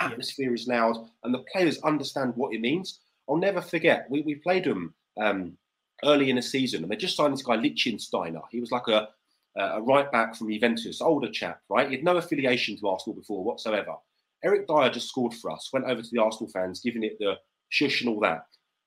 [0.00, 3.00] atmosphere is loud, and the players understand what it means.
[3.28, 5.56] I'll never forget, we, we played them um,
[6.04, 8.42] early in the season, and they just signed this guy, Lichtsteiner.
[8.50, 9.08] He was like a,
[9.56, 11.88] a right back from Juventus, older chap, right?
[11.88, 13.94] He had no affiliation to Arsenal before whatsoever.
[14.44, 17.34] Eric Dier just scored for us, went over to the Arsenal fans, giving it the
[17.70, 18.44] shush and all that.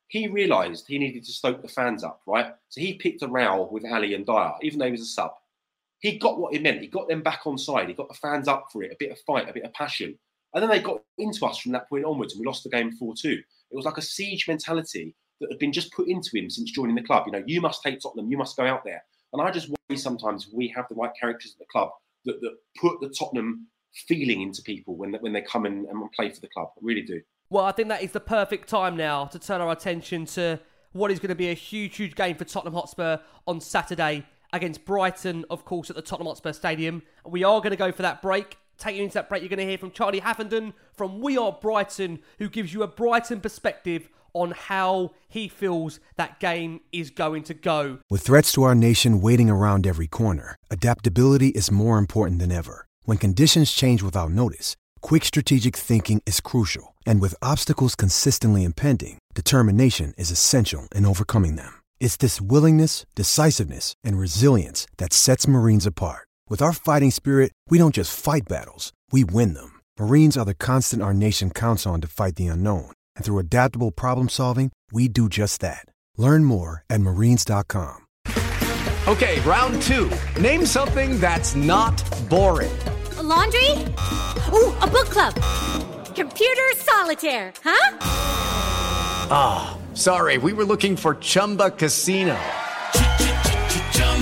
[0.08, 2.54] He realised he needed to stoke the fans up, right?
[2.70, 5.32] So he picked a row with Alli and Dier, even though he was a sub.
[6.00, 6.82] He got what it meant.
[6.82, 7.88] He got them back on side.
[7.88, 10.18] He got the fans up for it, a bit of fight, a bit of passion.
[10.54, 12.92] And then they got into us from that point onwards, and we lost the game
[12.92, 13.30] 4 2.
[13.30, 16.96] It was like a siege mentality that had been just put into him since joining
[16.96, 17.24] the club.
[17.26, 19.04] You know, you must take Tottenham, you must go out there.
[19.34, 21.90] And I just worry sometimes we have the right characters at the club
[22.26, 23.68] that, that put the Tottenham
[24.08, 26.70] feeling into people when, when they come and, and play for the club.
[26.76, 27.22] I really do.
[27.50, 30.60] Well, I think that is the perfect time now to turn our attention to
[30.94, 34.86] what is going to be a huge, huge game for Tottenham Hotspur on Saturday against
[34.86, 37.02] Brighton, of course, at the Tottenham Hotspur Stadium.
[37.26, 39.60] We are going to go for that break take you into that break, you're going
[39.60, 44.10] to hear from Charlie Haffenden from We Are Brighton, who gives you a Brighton perspective
[44.34, 48.00] on how he feels that game is going to go.
[48.10, 52.86] With threats to our nation waiting around every corner, adaptability is more important than ever.
[53.04, 56.96] When conditions change without notice, quick strategic thinking is crucial.
[57.06, 61.74] And with obstacles consistently impending, determination is essential in overcoming them.
[62.00, 66.28] It's this willingness, decisiveness, and resilience that sets Marines apart.
[66.52, 69.80] With our fighting spirit, we don't just fight battles, we win them.
[69.98, 72.92] Marines are the constant our nation counts on to fight the unknown.
[73.16, 75.86] And through adaptable problem solving, we do just that.
[76.18, 78.00] Learn more at marines.com.
[79.08, 80.12] Okay, round two.
[80.42, 82.78] Name something that's not boring.
[83.16, 83.70] A laundry?
[84.52, 85.34] Ooh, a book club.
[86.16, 87.98] Computer solitaire, huh?
[89.32, 92.38] Ah, oh, sorry, we were looking for Chumba Casino.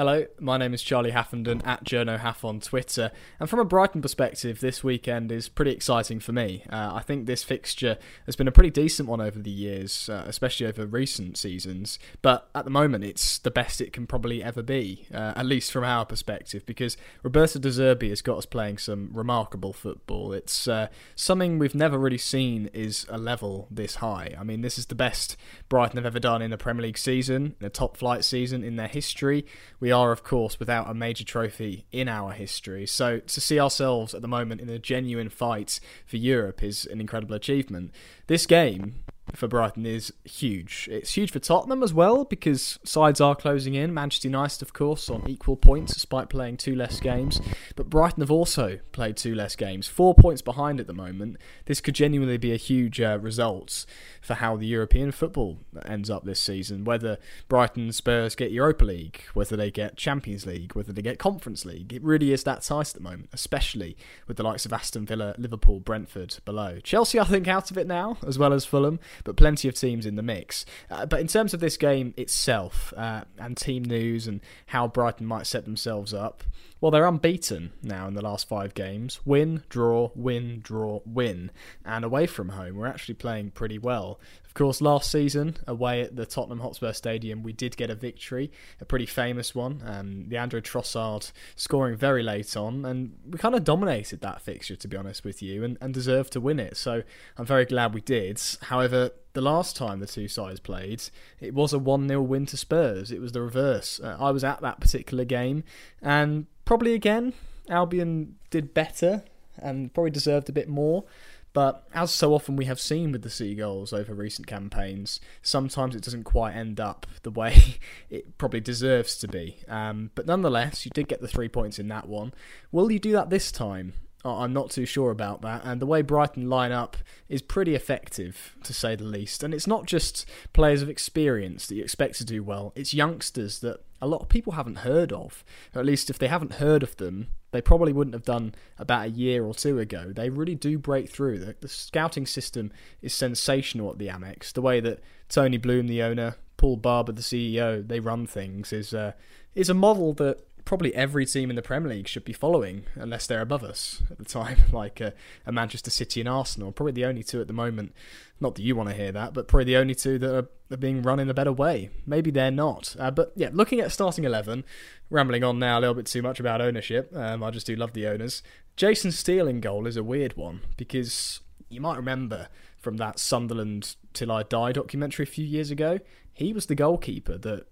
[0.00, 4.60] Hello, my name is Charlie Haffenden at JournoHaff on Twitter, and from a Brighton perspective,
[4.60, 6.64] this weekend is pretty exciting for me.
[6.70, 10.24] Uh, I think this fixture has been a pretty decent one over the years, uh,
[10.26, 14.62] especially over recent seasons, but at the moment it's the best it can probably ever
[14.62, 18.78] be, uh, at least from our perspective, because Roberto De Zerbi has got us playing
[18.78, 20.32] some remarkable football.
[20.32, 24.34] It's uh, something we've never really seen is a level this high.
[24.40, 25.36] I mean, this is the best
[25.68, 28.76] Brighton have ever done in a Premier League season, in a top flight season in
[28.76, 29.44] their history.
[29.78, 32.86] We are, of course, without a major trophy in our history.
[32.86, 37.00] So to see ourselves at the moment in a genuine fight for Europe is an
[37.00, 37.92] incredible achievement.
[38.26, 39.02] This game
[39.34, 40.88] for Brighton is huge.
[40.90, 43.92] It's huge for Tottenham as well because sides are closing in.
[43.94, 47.40] Manchester United, of course, on equal points despite playing two less games.
[47.76, 51.36] But Brighton have also played two less games, four points behind at the moment.
[51.66, 53.86] This could genuinely be a huge uh, result
[54.20, 56.84] for how the European football ends up this season.
[56.84, 57.18] Whether
[57.48, 61.92] Brighton Spurs get Europa League, whether they get Champions League, whether they get Conference League.
[61.92, 65.34] It really is that tight at the moment, especially with the likes of Aston Villa,
[65.38, 66.78] Liverpool, Brentford below.
[66.82, 70.06] Chelsea, I think, out of it now, as well as Fulham, but plenty of teams
[70.06, 70.64] in the mix.
[70.90, 75.26] Uh, but in terms of this game itself uh, and team news and how Brighton
[75.26, 76.44] might set themselves up,
[76.80, 79.20] well, they're unbeaten now in the last five games.
[79.24, 81.50] Win, draw, win, draw, win.
[81.84, 84.18] And away from home, we're actually playing pretty well.
[84.46, 88.50] Of course, last season, away at the Tottenham Hotspur Stadium, we did get a victory,
[88.80, 89.80] a pretty famous one.
[89.86, 94.88] Um, Leandro Trossard scoring very late on, and we kind of dominated that fixture, to
[94.88, 96.76] be honest with you, and, and deserved to win it.
[96.76, 97.04] So
[97.36, 98.40] I'm very glad we did.
[98.62, 101.02] However, the last time the two sides played,
[101.38, 103.12] it was a 1 0 win to Spurs.
[103.12, 104.00] It was the reverse.
[104.00, 105.62] Uh, I was at that particular game,
[106.02, 107.32] and probably again,
[107.68, 109.24] Albion did better
[109.56, 111.04] and probably deserved a bit more.
[111.52, 116.02] But as so often we have seen with the Seagulls over recent campaigns, sometimes it
[116.02, 117.78] doesn't quite end up the way
[118.10, 119.58] it probably deserves to be.
[119.68, 122.32] Um, but nonetheless, you did get the three points in that one.
[122.70, 123.94] Will you do that this time?
[124.24, 125.62] I'm not too sure about that.
[125.64, 126.96] And the way Brighton line up
[127.28, 129.42] is pretty effective, to say the least.
[129.42, 133.60] And it's not just players of experience that you expect to do well, it's youngsters
[133.60, 135.44] that a lot of people haven't heard of.
[135.74, 139.06] Or at least if they haven't heard of them, they probably wouldn't have done about
[139.06, 140.12] a year or two ago.
[140.14, 141.38] They really do break through.
[141.38, 144.52] The, the scouting system is sensational at the Amex.
[144.52, 148.92] The way that Tony Bloom, the owner, Paul Barber, the CEO, they run things is
[148.92, 149.12] uh,
[149.54, 153.26] is a model that probably every team in the Premier League should be following, unless
[153.26, 155.10] they're above us at the time, like uh,
[155.46, 156.72] a Manchester City and Arsenal.
[156.72, 157.94] Probably the only two at the moment.
[158.40, 160.76] Not that you want to hear that, but probably the only two that are, are
[160.76, 161.90] being run in a better way.
[162.06, 162.96] Maybe they're not.
[162.98, 164.64] Uh, but yeah, looking at starting 11,
[165.10, 167.12] rambling on now a little bit too much about ownership.
[167.14, 168.42] Um, I just do love the owners.
[168.76, 172.48] Jason Steele goal is a weird one because you might remember
[172.78, 175.98] from that Sunderland Till I Die documentary a few years ago,
[176.32, 177.66] he was the goalkeeper that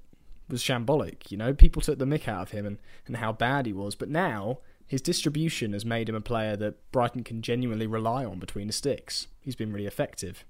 [0.49, 1.31] was shambolic.
[1.31, 3.95] You know, people took the mick out of him and, and how bad he was.
[3.95, 8.39] But now his distribution has made him a player that Brighton can genuinely rely on
[8.39, 9.29] between the sticks.
[9.41, 10.45] He's been really effective.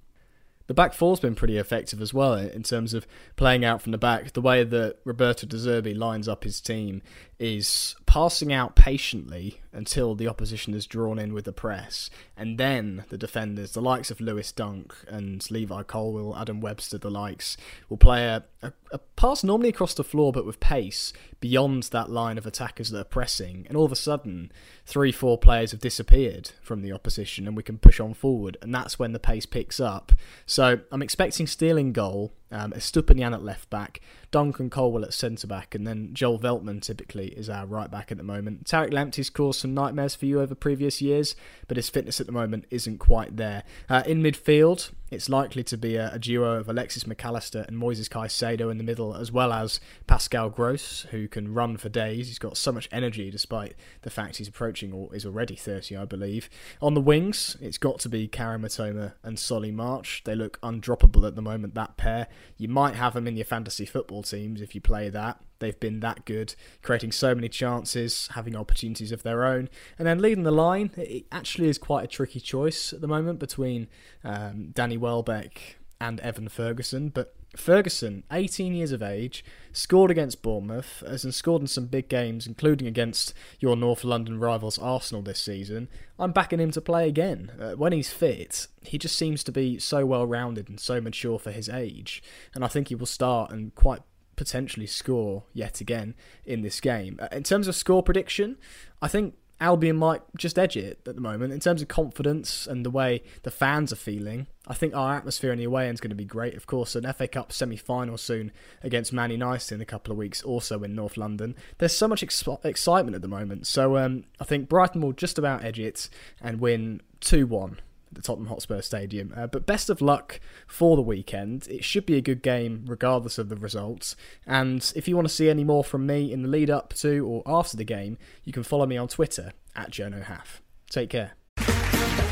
[0.69, 3.99] The back four's been pretty effective as well in terms of playing out from the
[3.99, 4.35] back.
[4.35, 7.01] The way that Roberto De Zerbi lines up his team
[7.39, 13.05] is passing out patiently until the opposition is drawn in with the press, and then
[13.11, 17.59] the defenders, the likes of Lewis Dunk and Levi Colwill, Adam Webster, the likes,
[17.91, 22.09] will play a, a, a, pass normally across the floor but with pace beyond that
[22.09, 24.51] line of attackers that are pressing, and all of a sudden,
[24.87, 28.75] three, four players have disappeared from the opposition, and we can push on forward, and
[28.75, 30.13] that's when the pace picks up.
[30.47, 35.75] So I'm expecting Stealing goal um, Estupiñán at left back, Duncan Colwill at centre back,
[35.75, 38.65] and then Joel Veltman typically is our right back at the moment.
[38.65, 41.37] Tariq Lamptey's caused some nightmares for you over previous years,
[41.67, 43.65] but his fitness at the moment isn't quite there.
[43.89, 47.81] Uh, in midfield, it's likely to be a, a, duo of Alexis Mac Allister and
[47.81, 52.29] Moises Caicedo in the middle, as well as Pascal Gross, who can run for days.
[52.29, 56.05] He's got so much energy despite the fact he's approaching or is already 30, I
[56.05, 56.51] believe.
[56.83, 60.23] On the wings, it's got to be Kaoru Mitoma and Solly March.
[60.25, 62.29] They look undroppable at the moment, that pair.
[62.57, 65.41] You might have them in your fantasy football teams if you play that.
[65.59, 69.69] They've been that good, creating so many chances, having opportunities of their own.
[69.99, 73.39] And then leading the line, it actually is quite a tricky choice at the moment
[73.39, 73.89] between
[74.25, 77.09] um, Danny Welbeck and Evan Ferguson.
[77.09, 82.47] But Ferguson, 18 years of age, scored against Bournemouth, has scored in some big games,
[82.47, 85.89] including against your North London rivals Arsenal this season.
[86.19, 87.51] I'm backing him to play again.
[87.59, 91.39] Uh, when he's fit, he just seems to be so well rounded and so mature
[91.39, 92.23] for his age,
[92.55, 94.03] and I think he will start and quite
[94.39, 96.15] potentially score yet again
[96.47, 97.19] in this game.
[97.21, 98.57] Uh, in terms of score prediction,
[99.03, 101.53] I think Albion might just edge it at the moment.
[101.53, 105.51] In terms of confidence and the way the fans are feeling, I think our atmosphere
[105.51, 106.55] in the away end is going to be great.
[106.55, 108.53] Of course, an FA Cup semi final soon
[108.85, 111.57] against Man United in a couple of weeks, also in North London.
[111.79, 113.67] There's so much ex- excitement at the moment.
[113.67, 116.09] So um, I think Brighton will just about edge it
[116.41, 117.81] and win 2 1
[118.13, 119.33] the Tottenham Hotspur Stadium.
[119.37, 121.67] Uh, but best of luck for the weekend.
[121.69, 124.17] It should be a good game regardless of the results.
[124.47, 127.27] And if you want to see any more from me in the lead up to
[127.27, 130.61] or after the game, you can follow me on Twitter at JournoHaff.
[130.91, 131.33] Take care.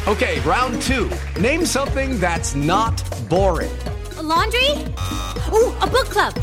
[0.07, 1.11] Okay, round two.
[1.41, 2.95] Name something that's not
[3.29, 3.77] boring.
[4.19, 4.71] A laundry?
[5.51, 6.35] Ooh, a book club.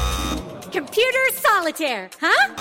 [0.71, 2.55] Computer solitaire, huh?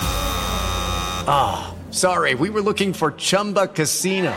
[1.25, 4.33] Ah, oh, sorry, we were looking for Chumba Casino.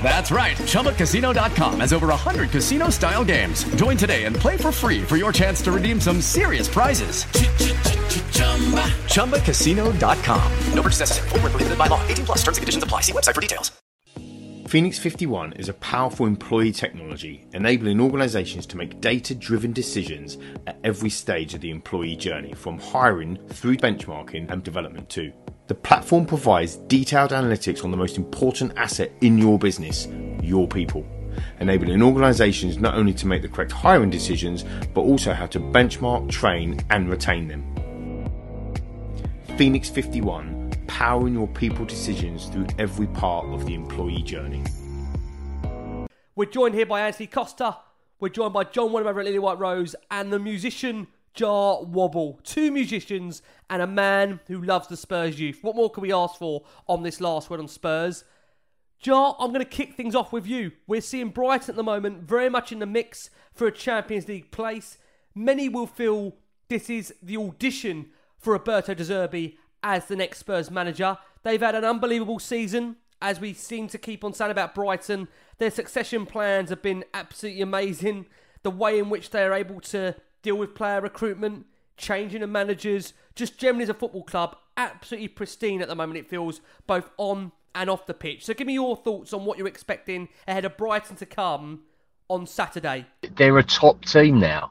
[0.00, 0.56] That's right.
[0.56, 3.64] ChumbaCasino.com has over 100 casino style games.
[3.74, 7.24] Join today and play for free for your chance to redeem some serious prizes.
[9.14, 10.52] ChumbaCasino.com.
[10.72, 11.28] No purchase necessary.
[11.30, 12.00] Where prohibited by law.
[12.06, 13.00] 18 plus terms and conditions apply.
[13.00, 13.72] See website for details.
[14.68, 20.76] Phoenix 51 is a powerful employee technology enabling organizations to make data driven decisions at
[20.82, 25.32] every stage of the employee journey, from hiring through benchmarking and development too.
[25.66, 30.06] The platform provides detailed analytics on the most important asset in your business,
[30.40, 31.04] your people,
[31.58, 34.64] enabling organizations not only to make the correct hiring decisions,
[34.94, 37.64] but also how to benchmark, train, and retain them.
[39.56, 44.62] Phoenix 51, powering your people decisions through every part of the employee journey.
[46.36, 47.78] We're joined here by Antony Costa.
[48.20, 52.40] We're joined by John Wenham over at Lilywhite Rose and the musician Jah Wobble.
[52.42, 55.58] Two musicians and a man who loves the Spurs youth.
[55.62, 58.24] What more can we ask for on this last word on Spurs?
[58.98, 60.72] Jah, I'm going to kick things off with you.
[60.86, 64.50] We're seeing Brighton at the moment very much in the mix for a Champions League
[64.50, 64.98] place.
[65.34, 66.34] Many will feel
[66.68, 68.06] this is the audition
[68.38, 71.18] for Roberto De Zerbi as the next Spurs manager.
[71.42, 75.28] They've had an unbelievable season, as we seem to keep on saying about Brighton.
[75.58, 78.26] Their succession plans have been absolutely amazing.
[78.62, 80.16] The way in which they are able to
[80.46, 81.66] deal with player recruitment,
[81.96, 86.30] changing the managers, just generally as a football club, absolutely pristine at the moment, it
[86.30, 88.44] feels, both on and off the pitch.
[88.44, 91.82] So give me your thoughts on what you're expecting ahead of Brighton to come
[92.28, 93.06] on Saturday.
[93.34, 94.70] They're a top team now.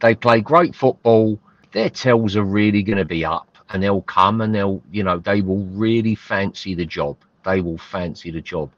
[0.00, 1.38] They play great football.
[1.72, 5.18] Their tails are really going to be up and they'll come and they'll, you know,
[5.18, 7.18] they will really fancy the job.
[7.44, 8.70] They will fancy the job.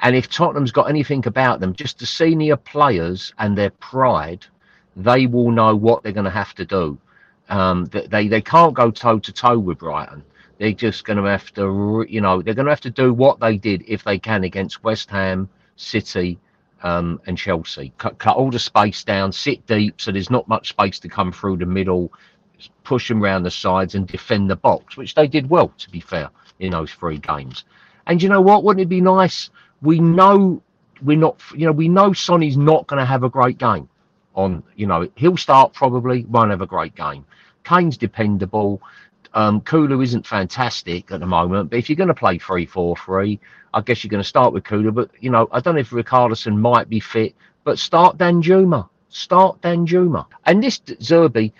[0.00, 4.46] And if Tottenham's got anything about them, just the senior players and their pride,
[4.96, 6.98] they will know what they're going to have to do.
[7.48, 10.22] Um, they they can't go toe to toe with Brighton.
[10.58, 13.40] They're just going to have to, you know, they're going to have to do what
[13.40, 16.38] they did if they can against West Ham, City,
[16.82, 17.92] um, and Chelsea.
[17.98, 21.32] Cut, cut all the space down, sit deep, so there's not much space to come
[21.32, 22.12] through the middle.
[22.84, 26.00] Push them around the sides and defend the box, which they did well, to be
[26.00, 26.30] fair,
[26.60, 27.64] in those three games.
[28.06, 28.62] And you know what?
[28.62, 29.50] Wouldn't it be nice?
[29.82, 30.62] We know
[31.02, 33.88] we're not, you know, we know Sonny's not going to have a great game.
[34.34, 37.24] On, you know, he'll start probably, won't have a great game.
[37.62, 38.82] Kane's dependable.
[39.32, 42.96] Um, Kulu isn't fantastic at the moment, but if you're going to play 3 4
[42.96, 43.40] 3,
[43.72, 44.92] I guess you're going to start with Kulu.
[44.92, 48.88] But, you know, I don't know if Richarlison might be fit, but start Danjuma.
[49.08, 50.26] Start Danjuma.
[50.44, 51.52] And this Zerbi,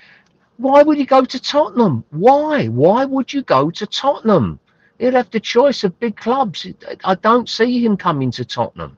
[0.57, 2.05] why would he go to Tottenham?
[2.11, 2.67] Why?
[2.67, 4.61] Why would you go to Tottenham?
[4.99, 6.67] He'll have the choice of big clubs.
[7.03, 8.97] I don't see him coming to Tottenham.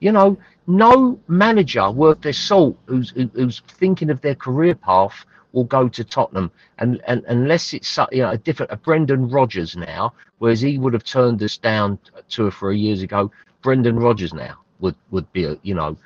[0.00, 5.64] You know, no manager worth their salt who's who's thinking of their career path will
[5.64, 10.12] go to Tottenham, and, and unless it's you know a different a Brendan Rodgers now,
[10.38, 13.30] whereas he would have turned us down two or three years ago.
[13.62, 15.96] Brendan Rodgers now would would be a, you know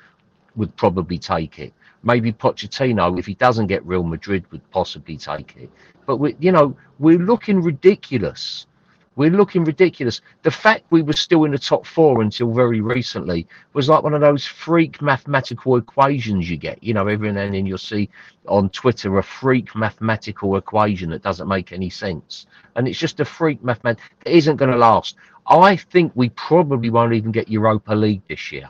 [0.55, 1.73] would probably take it.
[2.03, 5.69] Maybe Pochettino, if he doesn't get Real Madrid, would possibly take it.
[6.05, 8.65] But we, you know, we're looking ridiculous.
[9.17, 10.21] We're looking ridiculous.
[10.43, 14.13] The fact we were still in the top four until very recently was like one
[14.13, 16.81] of those freak mathematical equations you get.
[16.81, 18.09] You know, every now and then you'll see
[18.47, 22.47] on Twitter a freak mathematical equation that doesn't make any sense.
[22.75, 25.17] And it's just a freak mathematical that isn't going to last.
[25.45, 28.69] I think we probably won't even get Europa League this year.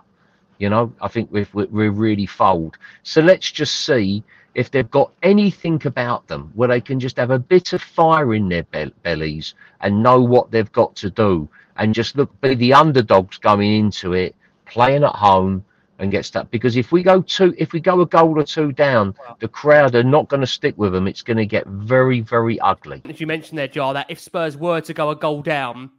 [0.58, 2.78] You know, I think we're, we're really fold.
[3.04, 4.24] So let's just see
[4.56, 8.34] if they've got anything about them where they can just have a bit of fire
[8.34, 11.48] in their be- bellies and know what they've got to do
[11.78, 14.36] and just look be the underdogs going into it,
[14.66, 15.64] playing at home
[16.00, 16.50] and get stuck.
[16.52, 19.96] Because if we go two, if we go a goal or two down, the crowd
[19.96, 21.08] are not going to stick with them.
[21.08, 23.02] It's going to get very, very ugly.
[23.06, 25.92] As you mentioned there, Jah, that if Spurs were to go a goal down,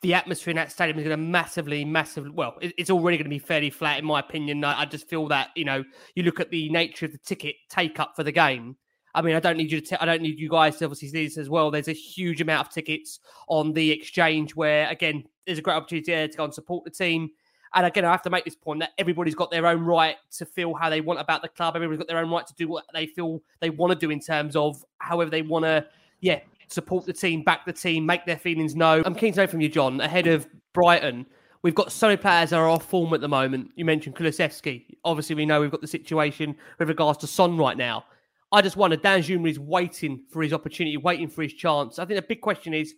[0.00, 2.30] the atmosphere in that stadium is going to massively, massively.
[2.30, 4.64] Well, it's already going to be fairly flat, in my opinion.
[4.64, 5.84] I just feel that you know,
[6.14, 8.76] you look at the nature of the ticket take up for the game.
[9.14, 9.86] I mean, I don't need you to.
[9.86, 11.70] T- I don't need you guys to obviously see this as well.
[11.70, 16.12] There's a huge amount of tickets on the exchange where, again, there's a great opportunity
[16.12, 17.30] there to go and support the team.
[17.74, 20.46] And again, I have to make this point that everybody's got their own right to
[20.46, 21.74] feel how they want about the club.
[21.74, 24.20] Everybody's got their own right to do what they feel they want to do in
[24.20, 25.86] terms of however they want to,
[26.20, 26.40] yeah,
[26.72, 29.02] support the team, back the team, make their feelings known.
[29.04, 31.26] I'm keen to know from you, John, ahead of Brighton.
[31.62, 33.70] We've got so many players that are off form at the moment.
[33.76, 34.84] You mentioned Kulusevski.
[35.04, 38.04] Obviously, we know we've got the situation with regards to Son right now.
[38.50, 41.98] I just wonder, Danjuma is waiting for his opportunity, waiting for his chance.
[41.98, 42.94] I think the big question is,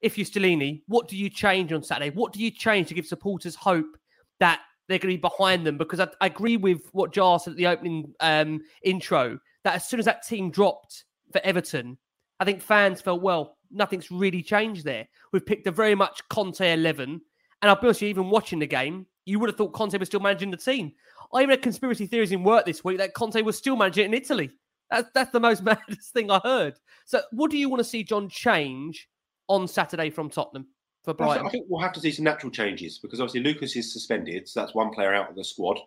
[0.00, 2.10] if you're Stellini, what do you change on Saturday?
[2.10, 3.98] What do you change to give supporters hope
[4.38, 5.76] that they're going to be behind them?
[5.76, 9.88] Because I, I agree with what Jah said at the opening um, intro, that as
[9.88, 11.98] soon as that team dropped for Everton,
[12.40, 15.08] I think fans felt, well, nothing's really changed there.
[15.32, 17.20] We've picked a very much Conte 11, And
[17.62, 20.20] I'll be honest, you, even watching the game, you would have thought Conte was still
[20.20, 20.92] managing the team.
[21.32, 24.06] I even had conspiracy theories in work this week that Conte was still managing it
[24.08, 24.50] in Italy.
[24.90, 26.78] That's that's the most maddest thing I heard.
[27.04, 29.08] So, what do you want to see John change
[29.48, 30.68] on Saturday from Tottenham
[31.04, 31.46] for Brighton?
[31.46, 34.60] I think we'll have to see some natural changes because obviously Lucas is suspended, so
[34.60, 35.78] that's one player out of the squad.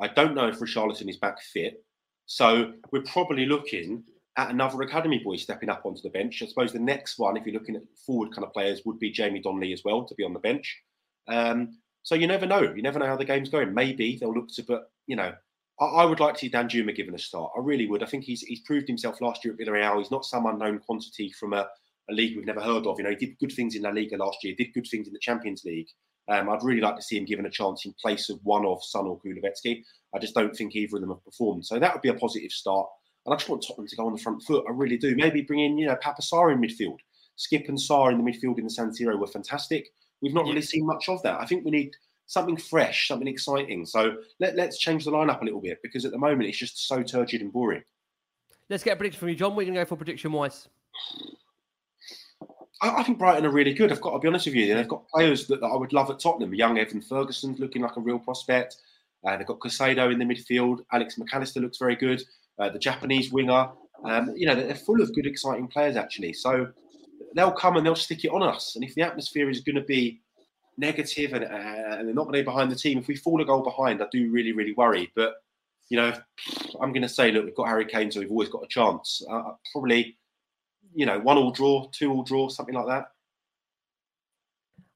[0.00, 1.84] I don't know if Richarlison is back fit,
[2.26, 4.02] so we're probably looking
[4.38, 6.42] at another academy boy stepping up onto the bench.
[6.42, 9.10] I suppose the next one, if you're looking at forward kind of players, would be
[9.10, 10.80] Jamie Donley as well to be on the bench.
[11.26, 12.62] Um, so you never know.
[12.62, 13.74] You never know how the game's going.
[13.74, 15.32] Maybe they'll look to, but you know,
[15.80, 17.50] I, I would like to see Danjuma given a start.
[17.56, 18.02] I really would.
[18.02, 19.98] I think he's he's proved himself last year at Villarreal.
[19.98, 21.68] He's not some unknown quantity from a,
[22.08, 22.98] a league we've never heard of.
[22.98, 24.54] You know, he did good things in La Liga last year.
[24.56, 25.88] Did good things in the Champions League.
[26.28, 28.84] Um, I'd really like to see him given a chance in place of one of
[28.84, 29.82] Son or Kulusevski.
[30.14, 31.66] I just don't think either of them have performed.
[31.66, 32.86] So that would be a positive start.
[33.28, 34.64] And I just want Tottenham to go on the front foot.
[34.66, 35.14] I really do.
[35.14, 36.96] Maybe bring in, you know, Pape Sarr in midfield.
[37.36, 39.92] Skip and Sarr in the midfield in the San Siro were fantastic.
[40.22, 41.38] We've not really seen much of that.
[41.38, 43.84] I think we need something fresh, something exciting.
[43.84, 46.88] So let, let's change the lineup a little bit because at the moment it's just
[46.88, 47.82] so turgid and boring.
[48.70, 49.50] Let's get a prediction from you, John.
[49.50, 50.68] We're going to go for prediction wise.
[52.80, 53.92] I, I think Brighton are really good.
[53.92, 54.74] I've got to be honest with you.
[54.74, 56.54] They've got players that, that I would love at Tottenham.
[56.54, 58.76] Young Evan Ferguson's looking like a real prospect.
[59.22, 60.80] Uh, they've got Caicedo in the midfield.
[60.92, 62.22] Alex Mac Allister looks very good.
[62.58, 63.70] Uh, the Japanese winger.
[64.04, 66.32] Um, you know, they're full of good, exciting players, actually.
[66.32, 66.68] So
[67.34, 68.76] they'll come and they'll stick it on us.
[68.76, 70.20] And if the atmosphere is going to be
[70.76, 73.42] negative and, uh, and they're not going to be behind the team, if we fall
[73.42, 75.10] a goal behind, I do really, really worry.
[75.16, 75.34] But,
[75.88, 76.12] you know,
[76.80, 79.22] I'm going to say, look, we've got Harry Kane, so we've always got a chance.
[79.30, 80.16] Uh, probably,
[80.94, 83.06] you know, one all draw, two all draw, something like that.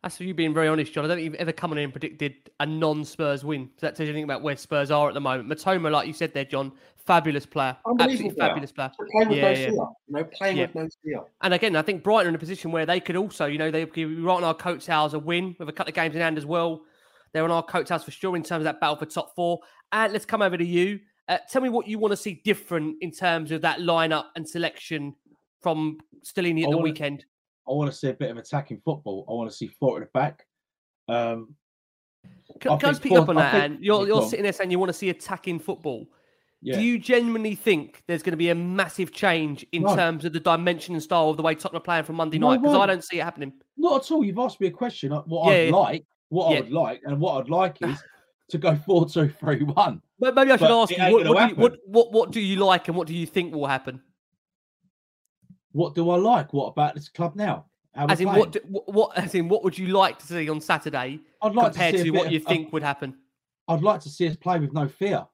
[0.02, 1.04] That's for you being very honest, John.
[1.04, 3.70] I don't think you've ever come on in and predicted a non-Spurs win.
[3.76, 5.48] So that tells you anything about where Spurs are at the moment.
[5.48, 6.72] Mitoma, like you said there, John,
[7.06, 8.48] fabulous player, absolutely player.
[8.48, 8.90] fabulous player.
[9.12, 9.54] Playing with Yeah, no yeah.
[9.54, 9.70] fear.
[9.70, 10.66] You know, playing Yeah.
[10.66, 11.20] with no fear.
[11.42, 13.70] And again, I think Brighton are in a position where they could also, you know,
[13.70, 16.20] they could be right on our coattails a win with a couple of games in
[16.20, 16.82] hand as well.
[17.32, 19.60] They're on our coattails for sure in terms of that battle for top four.
[19.92, 20.98] And let's come over to you.
[21.28, 24.48] Uh, tell me what you want to see different in terms of that lineup and
[24.48, 25.14] selection
[25.60, 27.24] from Stellini at I the wanna- weekend.
[27.68, 29.24] I want to see a bit of attacking football.
[29.28, 30.46] I want to see four at the back.
[31.08, 31.54] Um,
[32.60, 33.52] Can, I can I speak four- up on I that?
[33.52, 36.06] think- and you're, you're sitting there saying you want to see attacking football.
[36.64, 36.76] Yeah.
[36.76, 39.96] Do you genuinely think there's going to be a massive change in No.
[39.96, 42.50] terms of the dimension and style of the way Tottenham are playing from Monday No,
[42.50, 42.62] night?
[42.62, 43.52] Because I don't see it happening.
[43.76, 44.24] Not at all.
[44.24, 45.12] You've asked me a question.
[45.12, 45.76] uh, What Yeah, I'd yeah.
[45.76, 46.56] like, what.
[46.56, 48.00] I would like, and what I'd like is
[48.50, 50.02] to go four, two, three, one.
[50.20, 52.56] Maybe I should But ask you what, what, do you, what, what what do you
[52.64, 54.00] like and what do you think will happen?
[55.72, 56.52] What do I like?
[56.52, 57.66] What about this club now?
[57.94, 58.40] How As in, playing?
[58.40, 61.72] what, do, what as in what would you like to see on Saturday I'd like
[61.72, 63.14] to compared see to, what of- you of- think would happen?
[63.68, 65.24] I'd like to see us play with no fear,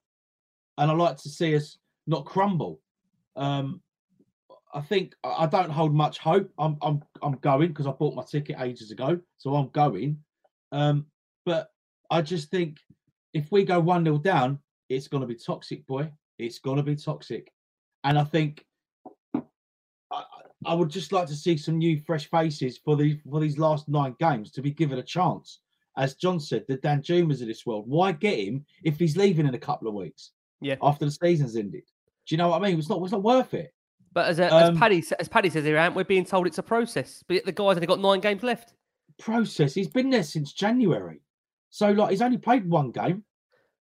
[0.77, 2.81] and I'd like to see us not crumble.
[3.37, 3.81] Um,
[4.75, 6.51] I think I I don't hold much hope.
[6.59, 10.19] I'm I'm I'm going because I bought my ticket ages ago, so I'm going.
[10.73, 11.07] Um,
[11.47, 11.71] but
[12.11, 12.79] I just think
[13.33, 14.59] if we go one 0 down,
[14.91, 16.11] it's going to be toxic, boy.
[16.39, 17.51] It's going to be toxic,
[18.05, 18.65] and I think
[20.67, 23.89] I, would just like to see some new, fresh faces for the for these last
[23.89, 25.61] nine games to be given a chance.
[25.97, 27.85] As John said, the Danjumas of this world.
[27.87, 30.33] Why get him if he's leaving in a couple of weeks?
[30.61, 30.77] Yeah.
[30.83, 31.83] After the season's ended.
[32.27, 32.79] Do you know what I mean?
[32.79, 33.03] It's not.
[33.03, 33.73] It's not worth it.
[34.13, 36.59] But as, a, Um, as Paddy as Paddy says here, Ant, we're being told it's
[36.59, 37.23] a process.
[37.27, 38.75] But the guy's only got nine games left.
[39.19, 39.75] Process.
[39.75, 41.21] He's been there since January,
[41.71, 43.25] so like he's only played one game,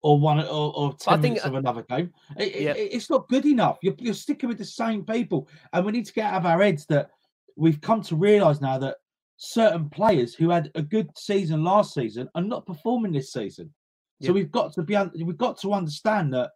[0.06, 2.14] or one or, or ten I think- minutes of another game.
[2.38, 2.74] It- Yeah.
[2.76, 3.80] it- it's not good enough.
[3.82, 6.62] You're, you're sticking with the same people, and we need to get out of our
[6.62, 7.10] heads that
[7.56, 8.98] we've come to realise now that
[9.38, 13.74] certain players who had a good season last season are not performing this season.
[14.22, 14.34] So Yeah.
[14.34, 16.52] we've got to be we've got to understand that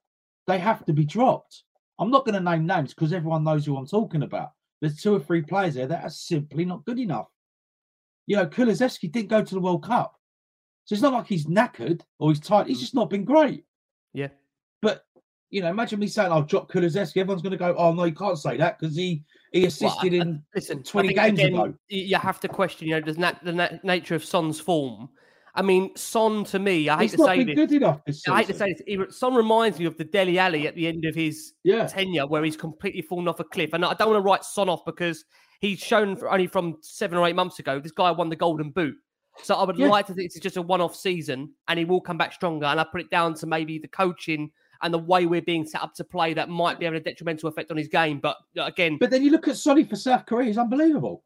[0.45, 1.63] they have to be dropped.
[1.97, 4.51] I'm not going to name names because everyone knows who I'm talking about.
[4.79, 7.27] There's two or three players there that are simply not good enough.
[8.27, 10.18] You know, Kulusevski didn't go to the World Cup,
[10.89, 12.65] so it's not like he's knackered or he's tired.
[12.65, 12.81] He's mm.
[12.81, 13.63] just not been great.
[14.11, 14.29] Yeah.
[14.81, 15.03] But
[15.51, 17.17] you know, imagine me saying oh, I'll drop Kulusevski.
[17.17, 19.23] Everyone's going to go, "Oh no, you can't say that because he
[19.53, 22.87] he Well, I- assisted I- in listen, 20 games again, ago." You have to question,
[22.87, 25.09] you know, does nat- the nat- nature of Son's form.
[25.53, 27.55] I mean, Son to me, I hate He's to not say been this.
[27.55, 29.19] good enough this I hate to say this.
[29.19, 31.85] Son reminds me of the Dele Alli at the end of his Yeah.
[31.85, 33.73] tenure, where he's completely fallen off a cliff.
[33.73, 35.23] And I don't want to write Son off because
[35.61, 37.79] he's shown for only from seven or eight months ago.
[37.79, 38.95] This guy won the Golden Boot.
[39.43, 39.87] So I would Yeah.
[39.87, 42.65] like to think it's just a one-off season, and he will come back stronger.
[42.65, 45.81] And I put it down to maybe the coaching and the way we're being set
[45.81, 48.19] up to play that might be having a detrimental effect on his game.
[48.19, 51.23] But uh, again, But then you look at Sonny for South Korea; he's unbelievable.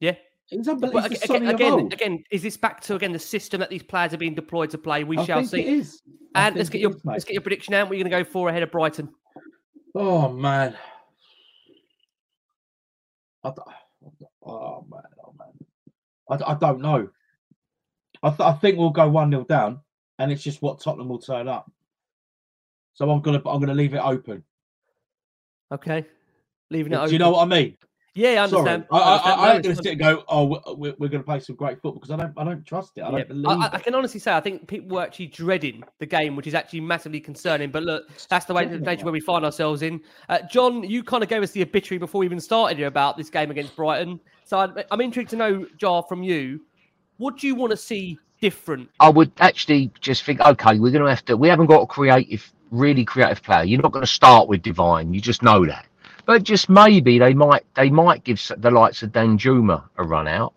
[0.00, 0.16] yeah.
[0.46, 1.00] He's unbelievable.
[1.00, 3.70] aga- He's the Sonny again, again, again, is this back to again the system that
[3.70, 5.02] these players are being deployed to play?
[5.02, 5.60] We I shall think see.
[5.62, 6.02] it is.
[6.34, 7.88] I And let's get your is, let's get your prediction out.
[7.88, 9.08] We're you going to go for ahead of Brighton.
[9.94, 10.76] Oh man.
[13.42, 13.52] I
[14.44, 15.48] oh man, oh man.
[16.28, 17.08] I, I don't know.
[18.24, 19.80] I, th- I think we'll go one 0 down,
[20.18, 21.70] and it's just what Tottenham will turn up.
[22.94, 24.42] So I'm gonna I'm gonna leave it open.
[25.70, 26.06] Okay,
[26.70, 27.12] leaving it Do open.
[27.12, 27.76] you know what I mean?
[28.14, 28.70] Yeah, I Sorry.
[28.70, 28.86] understand.
[28.92, 29.16] I, I.
[29.16, 30.24] I, No, ain't it's gonna sit and go.
[30.28, 32.32] Oh, we're, we're going to play some great football because I don't.
[32.36, 33.00] I don't trust it.
[33.02, 33.70] I Yeah, don't believe I, I-.
[33.72, 36.80] I can honestly say I think people were actually dreading the game, which is actually
[36.80, 37.72] massively concerning.
[37.72, 40.00] But look, that's the way the nature where we find ourselves in.
[40.28, 43.16] Uh, John, you kind of gave us the obituary before we even started here about
[43.16, 44.20] this game against Brighton.
[44.44, 46.60] So I'm, I'm intrigued to know, Jah, from you,
[47.18, 48.90] what do you want to see different?
[49.00, 51.36] I would actually just think, okay, we're going to have to.
[51.36, 53.64] We haven't got a creative, really creative player.
[53.64, 55.14] You're not going to start with Divine.
[55.14, 55.86] You just know that.
[56.26, 60.54] But just maybe they might they might give the likes of Danjuma a run out.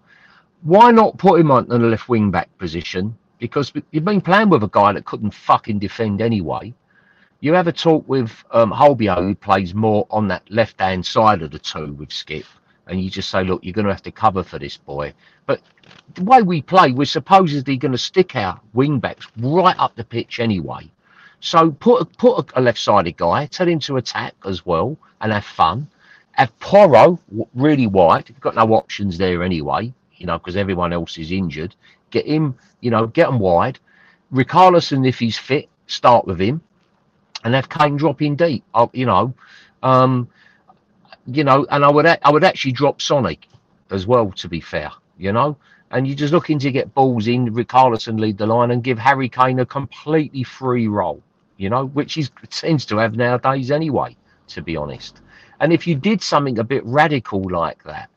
[0.63, 3.17] Why not put him on the left wing back position?
[3.39, 6.73] Because you've been playing with a guy that couldn't fucking defend anyway.
[7.39, 11.43] You have a talk with um, Højbjerg, who plays more on that left hand side
[11.43, 12.45] of the two with Skip,
[12.87, 15.13] and you just say, look, you're going to have to cover for this boy.
[15.45, 15.61] But
[16.15, 20.03] the way we play, we're supposedly going to stick our wing backs right up the
[20.03, 20.89] pitch anyway.
[21.39, 25.45] So put a, put a, left-sided guy, tell him to attack as well and have
[25.45, 25.87] fun.
[26.31, 28.29] Have Porro w- really wide.
[28.29, 31.75] You've got no options there anyway, you know, because everyone else is injured.
[32.09, 33.79] Get him, you know, get him wide.
[34.33, 36.61] Richarlison, if he's fit, start with him,
[37.43, 38.63] and have Kane drop in deep.
[38.73, 39.33] Uh, you know,
[39.83, 40.27] um,
[41.27, 43.47] you know, and I would I would actually drop Sonic
[43.91, 44.31] as well.
[44.31, 45.57] To be fair, you know,
[45.91, 47.53] and you're just looking to get balls in.
[47.53, 51.21] Richarlison lead the line and give Harry Kane a completely free role.
[51.57, 54.15] You know, which he tends to have nowadays anyway.
[54.49, 55.21] To be honest,
[55.59, 58.09] and if you did something a bit radical like that,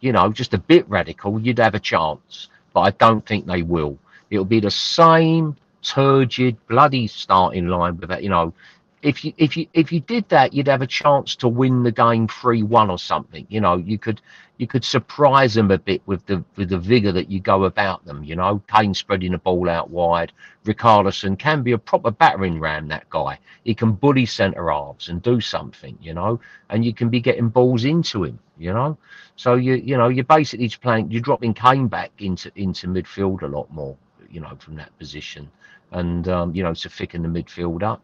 [0.00, 2.48] you know, just a bit radical, you'd have a chance.
[2.72, 3.98] But I don't think they will.
[4.30, 8.22] It'll be the same turgid, bloody starting line with that.
[8.22, 8.54] You know,
[9.02, 11.90] if you if you if you did that, you'd have a chance to win the
[11.90, 13.44] game three one or something.
[13.50, 14.20] You know, you could
[14.58, 18.04] you could surprise them a bit with the with the vigor that you go about
[18.04, 18.22] them.
[18.22, 20.32] You know, Kane spreading the ball out wide.
[20.64, 22.86] Richarlison can be a proper battering ram.
[22.88, 25.98] That guy, he can bully centre halves and do something.
[26.00, 26.40] You know,
[26.70, 28.38] and you can be getting balls into him.
[28.56, 28.96] You know,
[29.34, 31.10] so you you know you're basically playing.
[31.10, 33.96] You're dropping Kane back into into midfield a lot more.
[34.30, 35.50] You know, from that position,
[35.90, 38.00] and um, you know to thicken the midfield up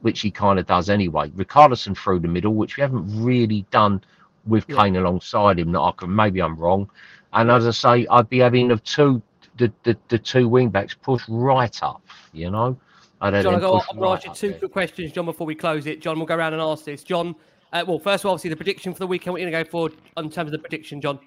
[0.00, 1.28] which he kind of does anyway.
[1.30, 4.02] Richarlison through the middle, which we haven't really done
[4.46, 5.72] with Kane alongside him.
[5.72, 6.90] That I can maybe I'm wrong.
[7.32, 9.22] And as I say, I'd be having the two
[9.56, 12.02] the, the, the two wing backs push right up.
[12.32, 12.76] You know,
[13.20, 15.46] I'd John, I've got, I'm going to right ask you two quick questions, John, before
[15.46, 16.00] we close it.
[16.00, 17.04] John, we'll go around and ask this.
[17.04, 17.34] John,
[17.72, 19.64] uh, well, first of all, obviously, the prediction for the weekend, what are you going
[19.64, 21.18] to go for in terms of the prediction, John?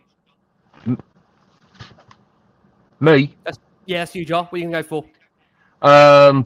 [2.99, 4.43] Me, That's, yeah, that's you, Jah.
[4.43, 5.03] What are you going to go
[5.82, 5.88] for?
[5.88, 6.43] um,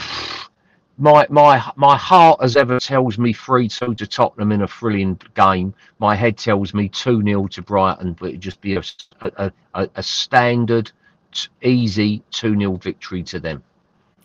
[0.97, 5.19] my my my heart as ever tells me three two to Tottenham in a thrilling
[5.35, 5.73] game.
[5.99, 8.83] My head tells me two 0 to Brighton, but it'd just be a
[9.21, 10.91] a, a, a standard,
[11.31, 13.63] t- easy two 0 victory to them.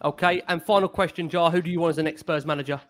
[0.03, 1.51] Okay, and final question, Jah.
[1.51, 2.81] Who do you want as the next Spurs manager?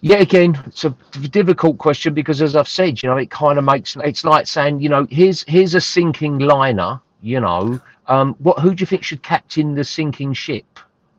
[0.00, 0.90] Yeah, again, it's a
[1.30, 4.80] difficult question because, as I've said, you know, it kind of makes it's like saying,
[4.80, 7.00] you know, here's here's a sinking liner.
[7.20, 10.64] You know, um, what who do you think should captain the sinking ship?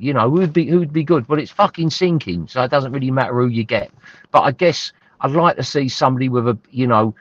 [0.04, 1.28] You know, who'd be who'd be good?
[1.28, 3.92] Well, it's fucking sinking, so it doesn't really matter who you get.
[4.32, 4.92] But I guess
[5.22, 7.16] I'd like to see somebody with a, you know,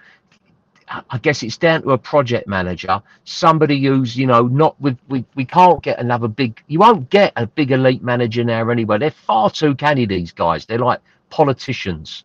[0.89, 5.25] I guess it's down to a project manager, somebody who's, you know, not with, we,
[5.35, 8.99] we can't get another big, you won't get a big elite manager now anyway.
[8.99, 10.67] They're far too canny, these guys.
[10.67, 12.25] They're like politicians.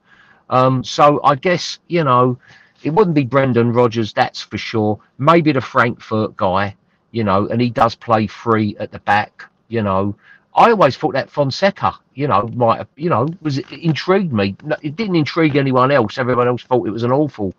[0.49, 2.38] Um, so I guess, you know,
[2.84, 4.99] it wouldn't be Brendan Rodgers, that's for sure.
[5.18, 6.76] Maybe the Frankfurt guy,
[7.12, 10.16] you know, and he does play free at the back, you know.
[10.58, 14.55] I always thought that Fonseca, you know, might have, you know, was intrigued me.
[14.82, 16.18] It didn't intrigue anyone else.
[16.18, 17.53] Everyone else thought it was an awful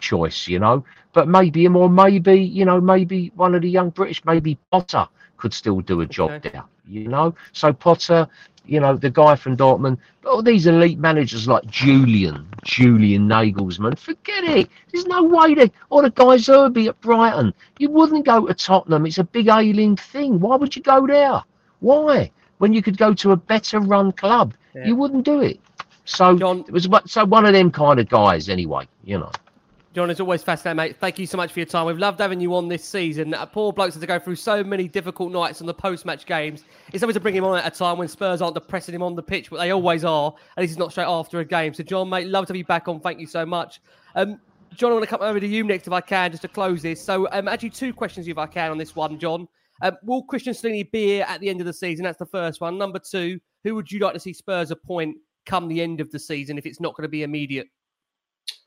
[0.00, 0.84] choice, you know.
[1.12, 5.06] But maybe him, or maybe, you know, maybe one of the young British, maybe Potter
[5.36, 7.36] could still do a job there, you know.
[7.52, 8.26] So Potter,
[8.66, 14.42] you know, the guy from Dortmund, all these elite managers like Julian, Julian Nagelsmann, forget
[14.42, 14.68] it.
[14.92, 19.06] There's no way they, or the guy Zerbi at Brighton, you wouldn't go to Tottenham.
[19.06, 20.40] It's a big ailing thing.
[20.40, 21.44] Why would you go there?
[21.80, 22.30] Why?
[22.58, 24.54] When you could go to a better run club,
[24.84, 25.60] you wouldn't do it.
[26.04, 28.88] So it was so one of them kind of guys, anyway.
[29.04, 29.30] You know.
[29.94, 30.96] John, it's always fascinating, mate.
[31.00, 31.86] Thank you so much for your time.
[31.86, 33.34] We've loved having you on this season.
[33.34, 36.62] Uh, poor blokes have to go through so many difficult nights on the post-match games.
[36.92, 39.16] It's always to bring him on at a time when Spurs aren't depressing him on
[39.16, 40.34] the pitch, but they always are.
[40.56, 41.74] At least it's not straight after a game.
[41.74, 43.00] So, John, mate, love to be back on.
[43.00, 43.80] Thank you so much.
[44.14, 44.38] Um,
[44.74, 46.82] John, I want to come over to you next if I can, just to close
[46.82, 47.02] this.
[47.02, 49.48] So, um, actually, two questions if I can on this one, John.
[49.82, 52.04] Um, will Cristian Stellini be here at the end of the season?
[52.04, 52.78] That's the first one.
[52.78, 55.16] Number two, who would you like to see Spurs appoint
[55.46, 57.68] come the end of the season if it's not going to be immediate?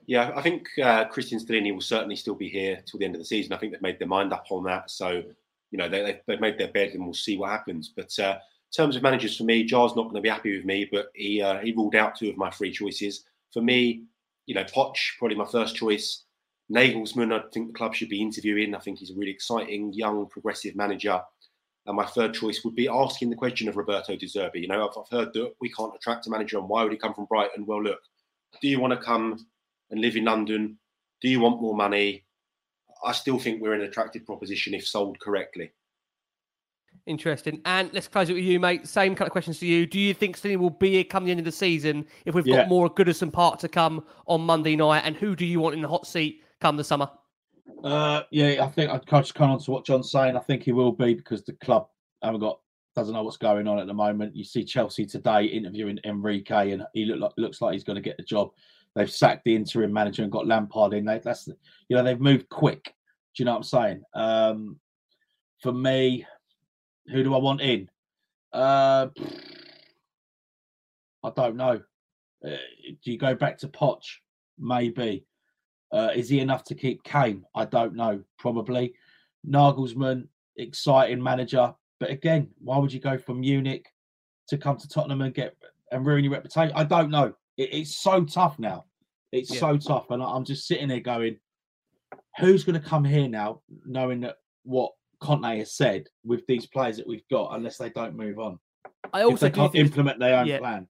[0.08, 3.22] Yeah, I think uh, Cristian Stellini will certainly still be here till the end of
[3.22, 3.54] the season.
[3.54, 4.90] I think they've made their mind up on that.
[4.90, 5.24] So
[5.72, 7.94] you know they, they've made their bed and we'll see what happens.
[7.96, 10.66] But uh, in terms of managers, for me, Jah's not going to be happy with
[10.66, 13.26] me, but he uh, he ruled out two of my three choices.
[13.54, 14.04] For me,
[14.46, 16.24] you know, Poch probably my first choice.
[16.72, 18.74] Nagelsmann, I think the club should be interviewing.
[18.74, 21.22] I think he's a really exciting, young, progressive manager.
[21.86, 24.62] And my third choice would be asking the question of Roberto De Zerbi.
[24.62, 26.98] You know, I've, I've heard that we can't attract a manager, and why would he
[26.98, 27.66] come from Brighton?
[27.66, 28.00] Well, look,
[28.62, 29.46] do you want to come
[29.90, 30.78] and live in London?
[31.22, 32.24] Do you want more money?
[33.04, 35.72] I still think we're an attractive proposition if sold correctly.
[37.08, 37.62] Interesting.
[37.66, 38.88] And let's close it with you, mate.
[38.88, 39.88] Same kind of questions to you.
[39.88, 42.46] Do you think Steenie will be here come the end of the season if we've
[42.46, 42.58] Yeah.
[42.58, 45.02] got more Goodison Park to come on Monday night?
[45.04, 47.10] And who do you want in the hot seat come the summer?
[47.84, 50.38] Uh, yeah, I think I'd just come on to what John's saying.
[50.38, 51.88] I think he will be because the club
[52.22, 52.60] haven't got
[52.96, 54.36] doesn't know what's going on at the moment.
[54.36, 58.02] You see Chelsea today interviewing Enrique, and he look like, looks like he's going to
[58.02, 58.52] get the job.
[58.96, 61.06] They've sacked the interim manager and got Lampard in.
[61.06, 61.48] They, that's
[61.88, 62.84] you know they've moved quick.
[62.84, 64.02] Do you know what I'm saying?
[64.14, 64.80] Um,
[65.62, 66.26] for me,
[67.08, 67.90] who do I want in?
[68.52, 69.08] Uh,
[71.24, 71.82] I don't know.
[72.46, 72.58] Uh,
[73.04, 74.04] do you go back to Poch?
[74.60, 75.26] Maybe.
[75.92, 77.44] Uh, is he enough to keep Kane?
[77.56, 78.24] I don't know.
[78.40, 78.94] Probably.
[79.48, 80.28] Nagelsmann,
[80.58, 83.88] exciting manager, but again, why would you go from Munich
[84.50, 85.56] to come to Tottenham and get
[85.92, 86.72] and ruin your reputation?
[86.76, 87.34] I don't know.
[87.58, 88.86] It, it's so tough now.
[89.32, 89.60] It's Yeah.
[89.62, 91.38] so tough, and I'm just sitting there going,
[92.38, 96.98] who's going to come here now, knowing that what Conte has said with these players
[96.98, 98.60] that we've got, unless they don't move on.
[99.14, 100.60] I If also they can't implement their own Yeah.
[100.60, 100.88] plan.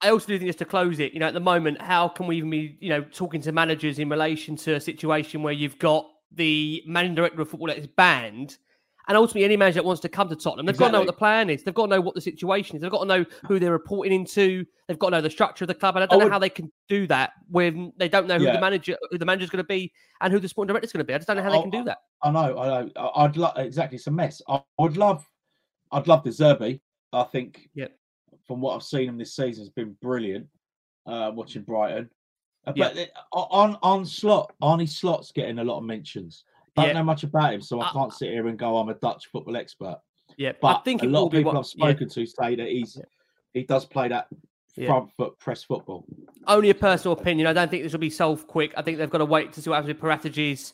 [0.00, 2.26] I also do think just to close it, you know, at the moment, how can
[2.26, 5.78] we even be, you know, talking to managers in relation to a situation where you've
[5.78, 8.58] got the managing director of football that is banned,
[9.06, 11.06] and ultimately any manager that wants to come to Tottenham, they've got to know what
[11.06, 11.62] the plan is.
[11.62, 12.82] They've got to know what the situation is.
[12.82, 14.64] They've got to know who they're reporting into.
[14.88, 15.96] They've got to know the structure of the club.
[15.96, 18.38] And I don't I know would- how they can do that when they don't know
[18.38, 18.54] who Yeah.
[18.54, 19.92] the manager, who the manager's going to be,
[20.22, 21.12] and who the sporting director's going to be.
[21.14, 21.98] I just don't know how they Oh, can do that.
[22.22, 22.90] I know, I know.
[22.96, 23.96] I- I'd love exactly.
[23.96, 24.40] It's a mess.
[24.48, 25.28] I would love,
[25.92, 26.80] I'd love the Zerbi.
[27.12, 27.92] I think, Yep.
[28.46, 30.46] From what I've seen him this season, has been brilliant.
[31.06, 32.08] Uh, watching Brighton,
[32.66, 32.96] Uh, but
[33.30, 36.44] on on slot, Arne Slot's getting a lot of mentions.
[36.76, 36.92] Don't Yeah.
[36.94, 39.54] know much about him, so I can't sit here and go, I'm a Dutch football
[39.54, 40.00] expert.
[40.38, 41.84] Yeah, But I think a lot of people what- I've yeah.
[41.90, 42.98] spoken to say that he's
[43.52, 44.28] he does play that
[44.76, 44.86] Yeah.
[44.86, 46.06] front foot press football.
[46.46, 47.46] only a personal opinion.
[47.46, 48.72] I don't think this will be solved quick.
[48.78, 50.72] I think they've got to wait to see what happens with Paratici's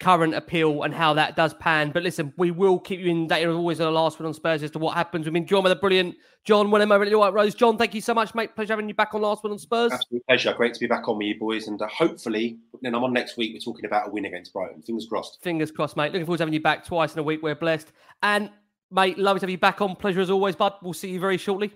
[0.00, 1.90] current appeal and how that does pan.
[1.90, 4.34] But listen, we will keep you in data as always on the Last Word On
[4.34, 5.26] Spurs as to what happens.
[5.26, 7.54] We've been joined by the brilliant John Wenham over at the White Rose.
[7.54, 8.56] John, thank you so much, mate.
[8.56, 9.92] Pleasure having you back on Last Word On Spurs.
[9.92, 10.54] Absolute pleasure.
[10.54, 13.36] Great to be back on with you boys, and uh, hopefully, then I'm on next
[13.36, 13.52] week.
[13.54, 14.82] We're talking about a win against Brighton.
[14.82, 15.42] Fingers crossed.
[15.42, 16.12] Fingers crossed, mate.
[16.12, 17.42] Looking forward to having you back twice in a week.
[17.42, 17.92] We're blessed.
[18.22, 18.50] And
[18.90, 19.96] mate, lovely to have you back on.
[19.96, 20.74] Pleasure as always, bud.
[20.82, 21.72] We'll see you very shortly.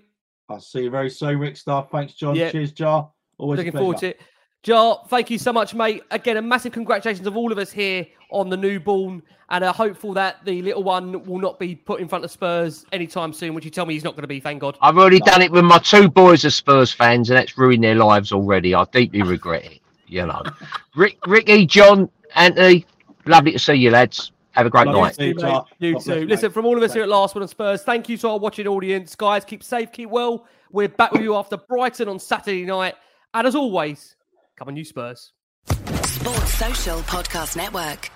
[0.49, 1.87] I'll see you very soon, Rick Star.
[1.91, 2.35] Thanks, John.
[2.35, 2.51] Yeah.
[2.51, 3.07] Cheers, Jah.
[3.37, 4.21] Always a Looking forward to it.
[4.65, 6.01] Jah, thank you so much, mate.
[6.09, 10.11] Again, a massive congratulations of all of us here on the newborn, and uh, hopeful
[10.13, 13.63] that the little one will not be put in front of Spurs anytime soon, which
[13.63, 14.75] you tell me he's not going to be, thank God.
[14.81, 17.93] I've already done it with my two boys are Spurs fans, and that's ruined their
[17.93, 18.73] lives already.
[18.73, 19.81] I deeply regret it.
[20.07, 20.41] You know,
[20.95, 22.87] Rick, Ricky, John, Anthony,
[23.27, 24.31] lovely to see you, lads.
[24.53, 25.09] Have a great Lovely night.
[25.09, 25.61] to see you, mate.
[25.77, 26.25] You too.
[26.25, 28.39] Listen, from all of us here at Last Word On Spurs, thank you to our
[28.39, 29.15] watching audience.
[29.15, 30.47] Guys, keep safe, keep well.
[30.71, 32.95] We're back with you after Brighton on Saturday night.
[33.35, 34.15] And as always,
[34.57, 35.31] come on, you Spurs.
[35.67, 38.09] Sports Social Podcast Network.